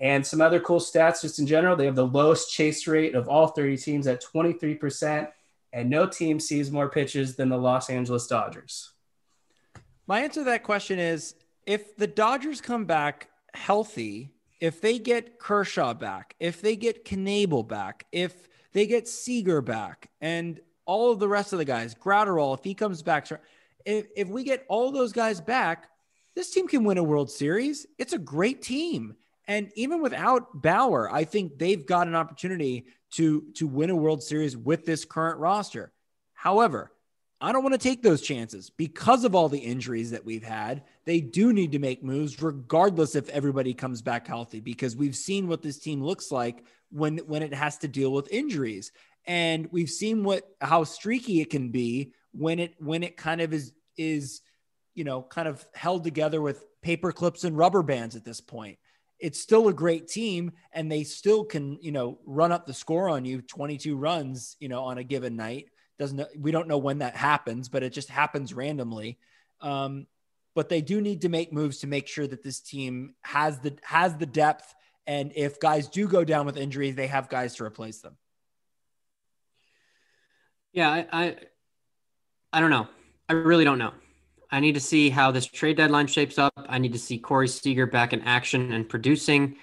[0.00, 1.76] and some other cool stats just in general.
[1.76, 5.28] They have the lowest chase rate of all 30 teams at 23%,
[5.72, 8.92] and no team sees more pitches than the Los Angeles Dodgers.
[10.06, 11.34] My answer to that question is
[11.66, 14.30] if the Dodgers come back healthy
[14.60, 20.10] if they get Kershaw back, if they get Knebel back, if they get Seager back,
[20.20, 23.28] and all of the rest of the guys, Graterol, if he comes back,
[23.84, 25.88] if, if we get all those guys back,
[26.34, 27.86] this team can win a World Series.
[27.98, 29.16] It's a great team.
[29.46, 34.22] And even without Bauer, I think they've got an opportunity to, to win a World
[34.22, 35.92] Series with this current roster.
[36.34, 36.92] However,
[37.40, 40.82] I don't want to take those chances because of all the injuries that we've had.
[41.04, 45.46] They do need to make moves, regardless if everybody comes back healthy, because we've seen
[45.46, 48.90] what this team looks like when when it has to deal with injuries,
[49.24, 53.52] and we've seen what how streaky it can be when it when it kind of
[53.52, 54.40] is is
[54.94, 58.78] you know kind of held together with paper clips and rubber bands at this point.
[59.20, 63.08] It's still a great team, and they still can you know run up the score
[63.08, 65.66] on you, twenty two runs, you know, on a given night
[65.98, 69.18] doesn't we don't know when that happens, but it just happens randomly.
[69.60, 70.06] Um,
[70.54, 73.76] but they do need to make moves to make sure that this team has the
[73.82, 74.74] has the depth,
[75.06, 78.16] and if guys do go down with injuries, they have guys to replace them.
[80.72, 81.36] Yeah, I, I,
[82.52, 82.88] I don't know.
[83.28, 83.92] I really don't know.
[84.50, 86.52] I need to see how this trade deadline shapes up.
[86.68, 89.56] I need to see Corey Seager back in action and producing.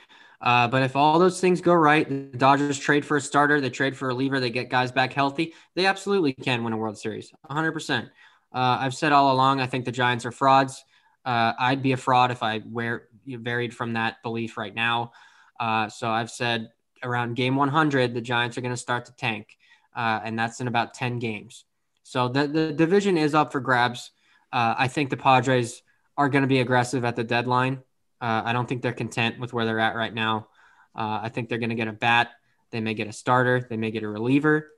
[0.46, 3.72] Uh, but if all those things go right, the Dodgers trade for a starter, they
[3.72, 7.00] trade for a reliever, they get guys back healthy, they absolutely can win a World
[7.00, 8.04] Series, 100%.
[8.04, 8.08] Uh,
[8.54, 10.86] I've said all along, I think the Giants are frauds.
[11.26, 15.14] Uh, I'd be a fraud if I wear, varied from that belief right now.
[15.60, 16.70] Uh, so I've said
[17.02, 19.58] around game 100, the Giants are going to start to tank,
[19.96, 21.66] uh, and that's in about 10 games.
[22.04, 24.12] So the, the division is up for grabs.
[24.58, 25.82] I think the Padres
[26.16, 27.82] are going to be aggressive at the deadline.
[28.26, 30.48] Uh, I don't think they're content with where they're at right now.
[30.96, 32.32] Uh, I think they're going to get a bat.
[32.72, 33.68] They may get a starter.
[33.70, 34.72] They may get a reliever.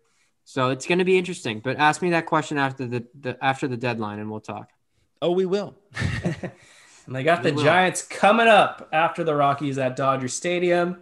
[0.44, 1.62] So it's going to be interesting.
[1.64, 4.72] But ask me that question after the, the after the deadline, and we'll talk.
[5.22, 5.78] Oh, we will.
[6.24, 6.52] and
[7.08, 7.64] they got we the will.
[7.64, 10.98] Giants coming up after the Rockies at Dodger Stadium.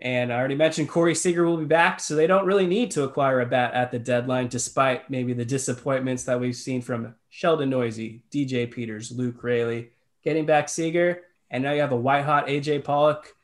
[0.00, 3.02] And I already mentioned Corey Seager will be back, so they don't really need to
[3.02, 7.70] acquire a bat at the deadline, despite maybe the disappointments that we've seen from Sheldon
[7.70, 9.90] Neuse, DJ Peters, Luke Raley.
[10.22, 13.34] Getting back Seager, and now you have a white hot AJ Pollock.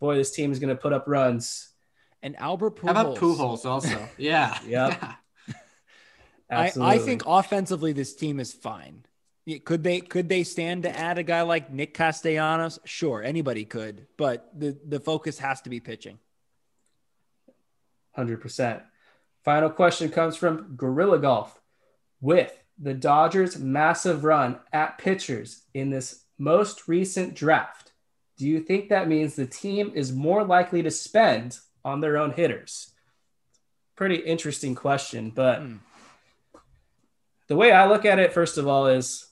[0.00, 1.70] Boy, this team is going to put up runs.
[2.22, 2.94] And Albert Pujols.
[2.94, 4.08] How about Pujols also?
[4.18, 4.58] Yeah.
[4.66, 5.00] yep.
[6.50, 6.92] Absolutely.
[6.92, 9.04] I, I think offensively this team is fine.
[9.64, 12.80] Could they could they stand to add a guy like Nick Castellanos?
[12.84, 16.18] Sure, anybody could, but the the focus has to be pitching.
[18.18, 18.82] 100%.
[19.44, 21.60] Final question comes from Gorilla Golf.
[22.20, 27.92] With the Dodgers' massive run at pitchers in this most recent draft,
[28.36, 32.32] do you think that means the team is more likely to spend on their own
[32.32, 32.92] hitters?
[33.96, 35.76] Pretty interesting question, but Hmm.
[37.48, 39.26] the way I look at it, first of all, is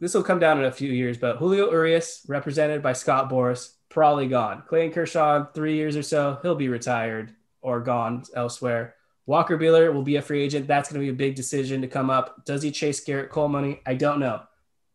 [0.00, 3.74] this will come down in a few years, but Julio Urías, represented by Scott Boras,
[3.90, 4.62] probably gone.
[4.66, 8.94] Clayton Kershaw, three years or so, he'll be retired or gone elsewhere.
[9.26, 10.66] Walker Buehler will be a free agent.
[10.66, 12.44] That's going to be a big decision to come up.
[12.46, 13.80] Does he chase Gerrit Cole money?
[13.86, 14.42] I don't know.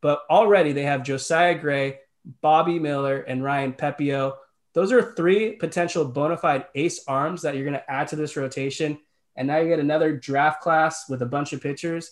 [0.06, 1.98] But already they have Josiah Gray,
[2.40, 4.36] Bobby Miller, and Ryan Pepiot.
[4.76, 8.38] Those are three potential bona fide ace arms that you're going to add to this
[8.38, 9.00] rotation.
[9.36, 12.12] And now you get another draft class with a bunch of pitchers.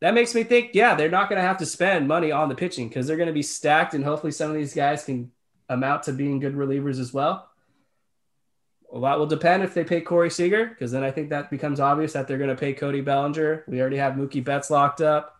[0.00, 2.56] That makes me think, yeah, they're not going to have to spend money on the
[2.56, 3.94] pitching because they're going to be stacked.
[3.94, 5.30] And hopefully some of these guys can
[5.68, 7.48] amount to being good relievers as well.
[8.92, 11.78] A lot will depend if they pay Corey Seager, because then I think that becomes
[11.78, 13.62] obvious that they're going to pay Cody Bellinger.
[13.68, 15.33] We already have Mookie Betts locked up.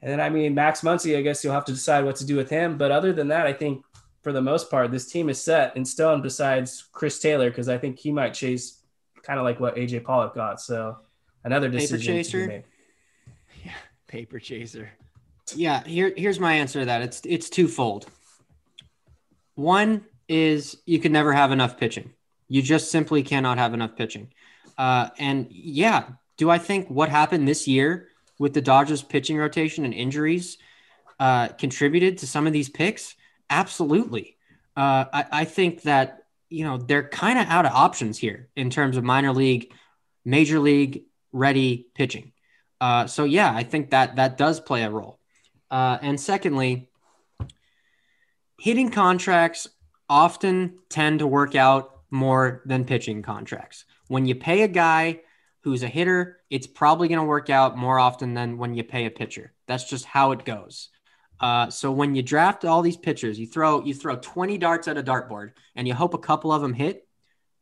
[0.00, 2.36] And then, I mean, Max Muncy, I guess you'll have to decide what to do
[2.36, 2.78] with him.
[2.78, 3.84] But other than that, I think
[4.22, 7.78] for the most part, this team is set in stone besides Chris Taylor, because I
[7.78, 8.80] think he might chase
[9.22, 10.60] kind of like what AJ Pollock got.
[10.60, 10.98] So
[11.44, 11.98] another Paper decision.
[12.00, 12.46] to be chaser?
[12.46, 12.64] made.
[14.06, 14.90] Paper chaser.
[15.54, 17.02] Yeah, here here's my answer to that.
[17.02, 18.06] It's it's twofold.
[19.54, 22.12] One is you can never have enough pitching.
[22.48, 24.32] You just simply cannot have enough pitching.
[24.78, 26.04] Uh, and yeah,
[26.36, 28.08] do I think what happened this year
[28.38, 30.58] with the Dodgers pitching rotation and injuries
[31.18, 33.16] uh, contributed to some of these picks?
[33.50, 34.36] Absolutely.
[34.76, 38.70] Uh, I, I think that you know they're kind of out of options here in
[38.70, 39.72] terms of minor league,
[40.24, 42.32] major league ready pitching.
[42.80, 45.18] Uh, so yeah, I think that that does play a role.
[45.70, 46.88] Uh, and secondly,
[48.58, 49.68] hitting contracts
[50.08, 53.84] often tend to work out more than pitching contracts.
[54.06, 55.20] When you pay a guy
[55.60, 59.06] who's a hitter, it's probably going to work out more often than when you pay
[59.06, 59.52] a pitcher.
[59.66, 60.88] That's just how it goes.
[61.40, 64.98] Uh, so when you draft all these pitchers, you throw you throw 20 darts at
[64.98, 67.06] a dartboard and you hope a couple of them hit.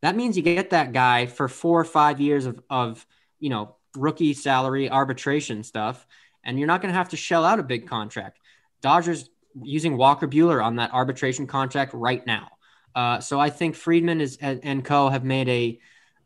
[0.01, 3.05] That means you get that guy for four or five years of, of
[3.39, 6.07] you know rookie salary arbitration stuff,
[6.43, 8.39] and you're not going to have to shell out a big contract.
[8.81, 9.29] Dodgers
[9.63, 12.49] using Walker Buehler on that arbitration contract right now.
[12.95, 15.79] Uh, so I think Friedman is and, and co have made a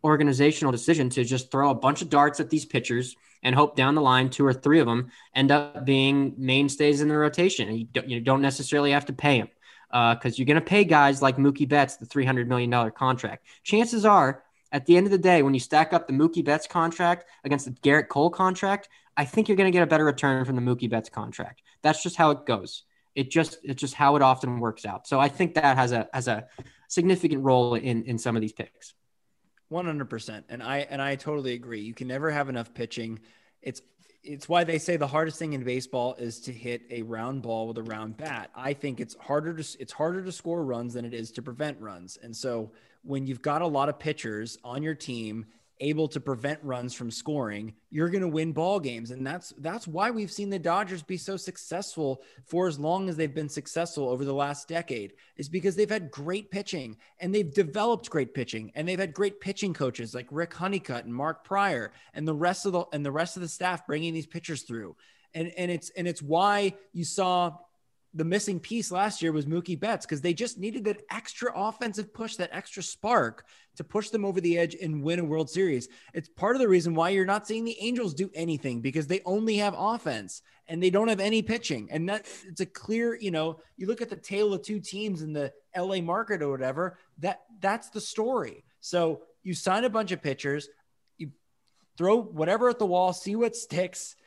[0.03, 3.95] organizational decision to just throw a bunch of darts at these pitchers and hope down
[3.95, 7.75] the line two or three of them end up being mainstays in the rotation.
[7.75, 9.49] You don't, you don't necessarily have to pay them
[9.91, 13.45] because uh, you're going to pay guys like Mookie Betts the $300 million contract.
[13.63, 16.65] Chances are, at the end of the day, when you stack up the Mookie Betts
[16.65, 18.87] contract against the Gerrit Cole contract,
[19.17, 21.61] I think you're going to get a better return from the Mookie Betts contract.
[21.81, 22.83] That's just how it goes.
[23.13, 25.05] It just it's just how it often works out.
[25.05, 26.47] So I think that has a has a
[26.87, 28.93] significant role in in some of these picks.
[29.71, 31.79] One hundred percent, and I and I totally agree.
[31.79, 33.19] You can never have enough pitching.
[33.61, 33.81] It's
[34.21, 37.69] it's why they say the hardest thing in baseball is to hit a round ball
[37.69, 38.49] with a round bat.
[38.53, 41.79] I think it's harder to it's harder to score runs than it is to prevent
[41.79, 42.17] runs.
[42.21, 45.45] And so when you've got a lot of pitchers on your team
[45.81, 49.11] able to prevent runs from scoring, you're going to win ball games.
[49.11, 53.17] And that's that's why we've seen the Dodgers be so successful for as long as
[53.17, 57.53] they've been successful over the last decade is because they've had great pitching and they've
[57.53, 61.91] developed great pitching and they've had great pitching coaches like Rick Honeycutt and Mark Prior
[62.13, 64.95] and the rest of the and the rest of the staff bringing these pitchers through.
[65.33, 67.57] And and it's and it's why you saw
[68.13, 72.13] the missing piece last year was Mookie Betts because they just needed that extra offensive
[72.13, 73.45] push, that extra spark
[73.77, 75.87] to push them over the edge and win a World Series.
[76.13, 79.21] It's part of the reason why you're not seeing the Angels do anything because they
[79.25, 81.87] only have offense and they don't have any pitching.
[81.89, 85.21] And that it's a clear, you know, you look at the tale of two teams
[85.21, 88.65] in the LA market or whatever, that that's the story.
[88.81, 90.67] So you sign a bunch of pitchers,
[91.17, 91.31] you
[91.97, 94.17] throw whatever at the wall, see what sticks.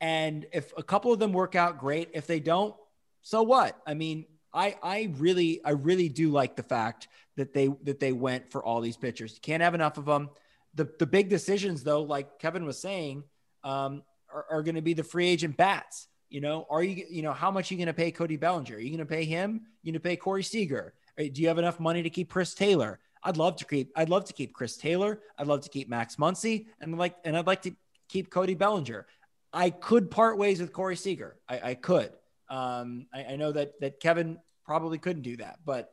[0.00, 2.10] And if a couple of them work out, great.
[2.14, 2.74] If they don't,
[3.24, 3.76] so what?
[3.86, 8.12] I mean, I I really I really do like the fact that they that they
[8.12, 9.32] went for all these pitchers.
[9.34, 10.30] You can't have enough of them.
[10.74, 13.24] The the big decisions though, like Kevin was saying,
[13.64, 14.02] um,
[14.32, 16.06] are, are going to be the free agent bats.
[16.28, 18.76] You know, are you you know how much are you going to pay Cody Bellinger?
[18.76, 19.62] Are you going to pay him?
[19.82, 20.94] You going to pay Corey Seager?
[21.16, 23.00] Do you have enough money to keep Chris Taylor?
[23.22, 25.20] I'd love to keep I'd love to keep Chris Taylor.
[25.38, 27.72] I'd love to keep Max Muncy, and like and I'd like to
[28.08, 29.06] keep Cody Bellinger.
[29.50, 31.36] I could part ways with Corey Seager.
[31.48, 32.12] I, I could.
[32.48, 35.90] Um, I, I know that that Kevin probably couldn't do that, but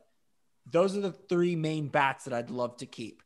[0.70, 3.22] those are the three main bats that I'd love to keep: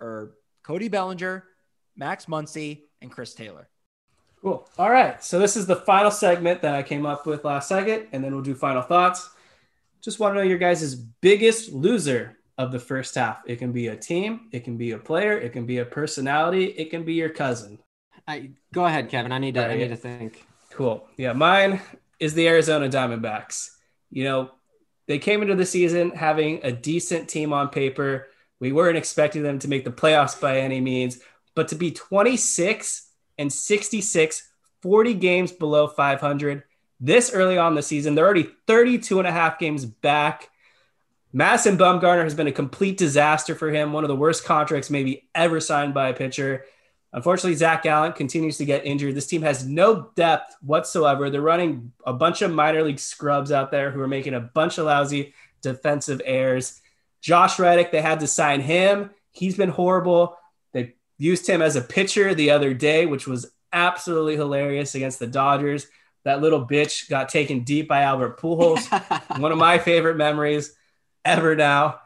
[0.00, 1.44] or Cody Bellinger,
[1.96, 3.68] Max Muncy, and Chris Taylor.
[4.42, 4.68] Cool.
[4.78, 5.22] All right.
[5.24, 8.32] So this is the final segment that I came up with last second, and then
[8.32, 9.30] we'll do final thoughts.
[10.02, 13.42] Just want to know your guys' biggest loser of the first half.
[13.46, 16.66] It can be a team, it can be a player, it can be a personality,
[16.66, 17.78] it can be your cousin.
[18.28, 19.32] I go ahead, Kevin.
[19.32, 19.62] I need to.
[19.62, 20.46] All right, I need to think.
[20.70, 21.06] Cool.
[21.16, 21.80] Yeah, mine
[22.18, 23.70] is the Arizona Diamondbacks.
[24.10, 24.50] You know,
[25.06, 28.28] they came into the season having a decent team on paper.
[28.60, 31.20] We weren't expecting them to make the playoffs by any means,
[31.54, 34.50] but to be 26 and 66,
[34.82, 36.62] 40 games below 500
[36.98, 40.48] this early on the season, they're already 32 and a half games back.
[41.32, 45.28] Madison Bumgarner has been a complete disaster for him, one of the worst contracts maybe
[45.34, 46.64] ever signed by a pitcher.
[47.12, 49.14] Unfortunately, Zac Gallen continues to get injured.
[49.14, 51.30] This team has no depth whatsoever.
[51.30, 54.78] They're running a bunch of minor league scrubs out there who are making a bunch
[54.78, 56.80] of lousy defensive errors.
[57.22, 59.10] Josh Reddick, they had to sign him.
[59.30, 60.36] He's been horrible.
[60.72, 65.26] They used him as a pitcher the other day, which was absolutely hilarious against the
[65.26, 65.86] Dodgers.
[66.24, 68.86] That little bitch got taken deep by Albert Pujols.
[69.40, 70.74] One of my favorite memories
[71.24, 72.00] ever now.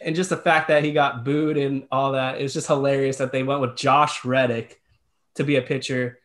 [0.00, 3.32] And just the fact that he got booed and all that, it's just hilarious that
[3.32, 4.80] they went with Josh Reddick
[5.34, 6.18] to be a pitcher.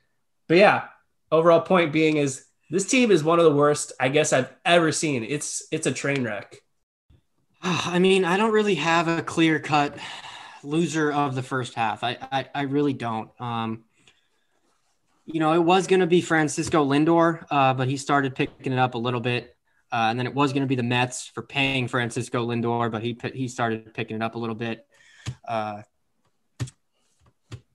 [0.48, 0.86] But yeah,
[1.32, 4.92] overall point being is this team is one of the worst I guess I've ever
[4.92, 5.24] seen.
[5.24, 6.58] It's it's a train wreck.
[7.62, 9.98] I mean, I don't really have a clear cut
[10.64, 12.04] loser of the first half.
[12.04, 13.30] I, I, I really don't.
[13.40, 13.84] Um,
[15.26, 18.80] you know, it was going to be Francisco Lindor, uh, but he started picking it
[18.80, 19.53] up a little bit.
[19.94, 23.04] Uh, and then it was going to be the Mets for paying Francisco Lindor, but
[23.04, 24.88] he he started picking it up a little bit.
[25.48, 25.84] Uh,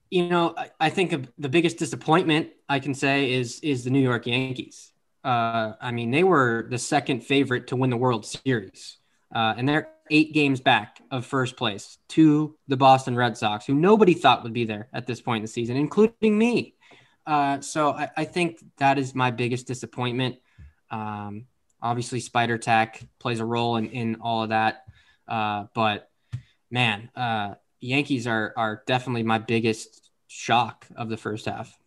[0.09, 4.01] you know, I, I think the biggest disappointment I can say is is the New
[4.01, 4.91] York Yankees.
[5.23, 8.97] Uh, I mean, they were the second favorite to win the World Series,
[9.33, 13.75] uh, and they're eight games back of first place to the Boston Red Sox, who
[13.75, 16.75] nobody thought would be there at this point in the season, including me.
[17.25, 20.37] Uh, so I, I, think that is my biggest disappointment.
[20.89, 21.45] Um,
[21.81, 24.83] obviously, Spider Tack plays a role in, in all of that,
[25.27, 26.09] uh, but
[26.71, 31.77] man, uh, Yankees are are definitely my biggest shock of the first half.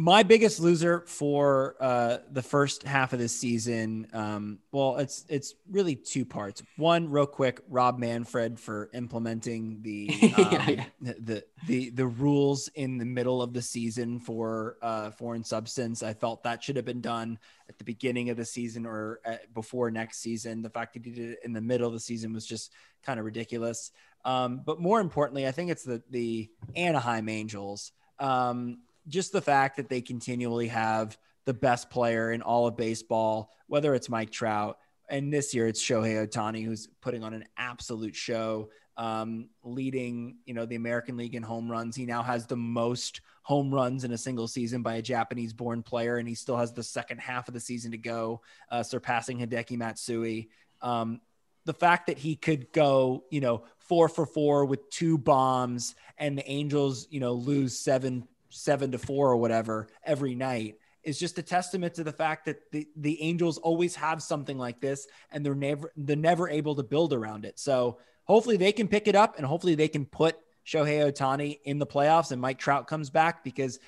[0.00, 5.56] My biggest loser for uh, the first half of this season, um, well, it's it's
[5.70, 6.62] really two parts.
[6.78, 10.08] One, real quick, Rob Manfred for implementing the
[10.38, 10.84] um, Yeah, yeah.
[11.20, 16.02] the the the rules in the middle of the season for uh, foreign substance.
[16.02, 19.52] I felt that should have been done at the beginning of the season or at,
[19.52, 20.62] before next season.
[20.62, 22.72] The fact that he did it in the middle of the season was just
[23.02, 23.90] kind of ridiculous.
[24.24, 27.92] Um, but more importantly, I think it's the the Anaheim Angels.
[28.18, 28.78] Um,
[29.08, 31.16] just the fact that they continually have
[31.46, 34.78] the best player in all of baseball, whether it's Mike Trout,
[35.08, 40.54] and this year it's Shohei Ohtani, who's putting on an absolute show, um, leading you
[40.54, 41.96] know the American League in home runs.
[41.96, 46.18] He now has the most home runs in a single season by a Japanese-born player,
[46.18, 49.76] and he still has the second half of the season to go, uh, surpassing Hideki
[49.76, 50.50] Matsui.
[50.82, 51.20] Um,
[51.64, 56.38] the fact that he could go, you know, four for four with two bombs, and
[56.38, 61.38] the Angels, you know, lose seven seven to four or whatever every night is just
[61.38, 65.44] a testament to the fact that the, the Angels always have something like this and
[65.44, 67.58] they're never they're never able to build around it.
[67.58, 70.36] So hopefully they can pick it up and hopefully they can put
[70.66, 73.78] Shohei Ohtani in the playoffs and Mike Trout comes back because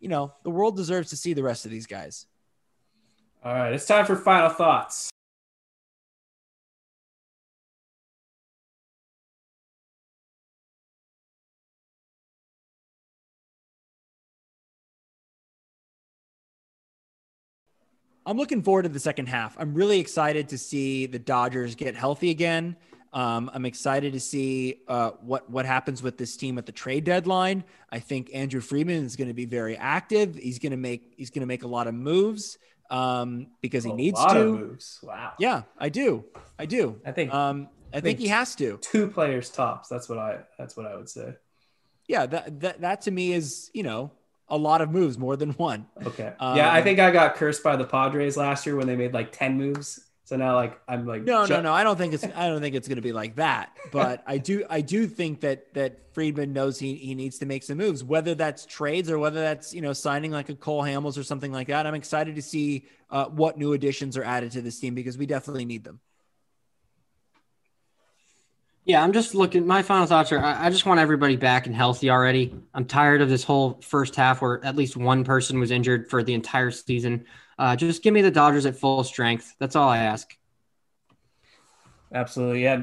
[0.00, 2.26] you know the world deserves to see the rest of these guys.
[3.44, 5.11] All right, it's time for final thoughts.
[18.24, 19.56] I'm looking forward to the second half.
[19.58, 22.76] I'm really excited to see the Dodgers get healthy again.
[23.12, 27.04] Um, I'm excited to see uh, what what happens with this team at the trade
[27.04, 27.64] deadline.
[27.90, 30.36] I think Andrew Friedman is going to be very active.
[30.36, 32.56] He's going to make he's going to make a lot of moves
[32.90, 34.24] um, because he needs to.
[34.24, 34.40] A needs lot to.
[34.48, 35.00] of moves.
[35.02, 35.32] Wow.
[35.38, 36.24] Yeah, I do.
[36.58, 37.00] I do.
[37.04, 38.78] I think Um, I think he has to.
[38.80, 39.88] two players tops.
[39.88, 41.34] That's what I that's what I would say.
[42.08, 44.10] Yeah, that that that to me is you know
[44.48, 45.86] a lot of moves, more than one.
[46.04, 46.32] Okay.
[46.38, 49.14] Um, yeah, I think I got cursed by the Padres last year when they made
[49.14, 50.00] like 10 moves.
[50.24, 51.72] So now like I'm like No, no, no.
[51.74, 53.76] I don't think it's I don't think it's going to be like that.
[53.90, 57.62] But I do I do think that that Friedman knows he he needs to make
[57.62, 61.18] some moves, whether that's trades or whether that's you know signing like a Cole Hamels
[61.18, 61.86] or something like that.
[61.86, 65.26] I'm excited to see uh, what new additions are added to this team because we
[65.26, 66.00] definitely need them.
[68.84, 69.66] Yeah, I'm just looking.
[69.66, 72.54] My final thoughts are: I, just want everybody back and healthy already.
[72.74, 76.22] I'm tired of this whole first half where at least one person was injured for
[76.22, 77.24] the entire season.
[77.58, 79.54] Uh, just give me the Dodgers at full strength.
[79.60, 80.36] That's all I ask.
[82.12, 82.64] Absolutely.
[82.64, 82.82] Yeah.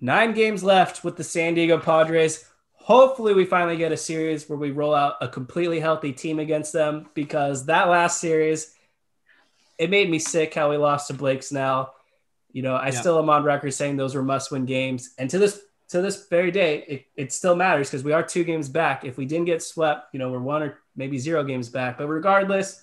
[0.00, 2.44] Nine games left with the San Diego Padres
[2.84, 6.70] Hopefully, we finally get a series where we roll out a completely healthy team against
[6.74, 8.74] them because that last series,
[9.78, 11.93] it made me sick how we lost to Blake Snell.
[12.54, 13.00] You know, I Yeah.
[13.00, 16.50] still am on record saying those were must-win games, and to this to this very
[16.50, 19.04] day, it, it still matters because we are two games back.
[19.04, 21.98] If we didn't get swept, you know, we're one or maybe zero games back.
[21.98, 22.82] But regardless,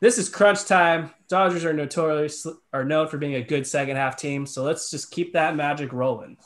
[0.00, 1.10] this is crunch time.
[1.28, 5.10] Dodgers are notorious are known for being a good second half team, so let's just
[5.10, 6.38] keep that magic rolling.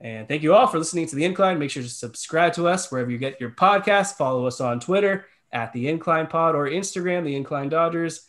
[0.00, 1.58] And thank you all for listening to The Incline.
[1.58, 4.14] Make sure to subscribe to us wherever you get your podcasts.
[4.16, 8.27] Follow us on Twitter at The Incline Pod or Instagram, The Incline Dodgers.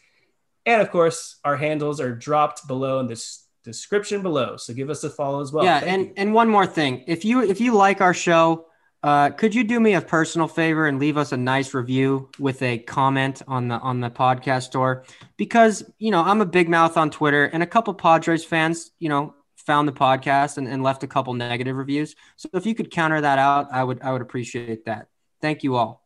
[0.69, 4.55] And of course, our handles are dropped below in this description below.
[4.57, 5.65] So give us a follow as well.
[5.65, 6.13] yeah, Thank and you.
[6.17, 7.03] and one more thing.
[7.07, 8.67] If you if you like our show,
[9.01, 12.61] uh, could you do me a personal favor and leave us a nice review with
[12.61, 15.05] a comment on the on the podcast store?
[15.37, 19.09] Because you know I'm a big mouth on Twitter, and a couple Padres fans, you
[19.09, 22.15] know, found the podcast and, and left a couple negative reviews.
[22.35, 25.07] So if you could counter that out, I would I would appreciate that.
[25.41, 26.05] Thank you all.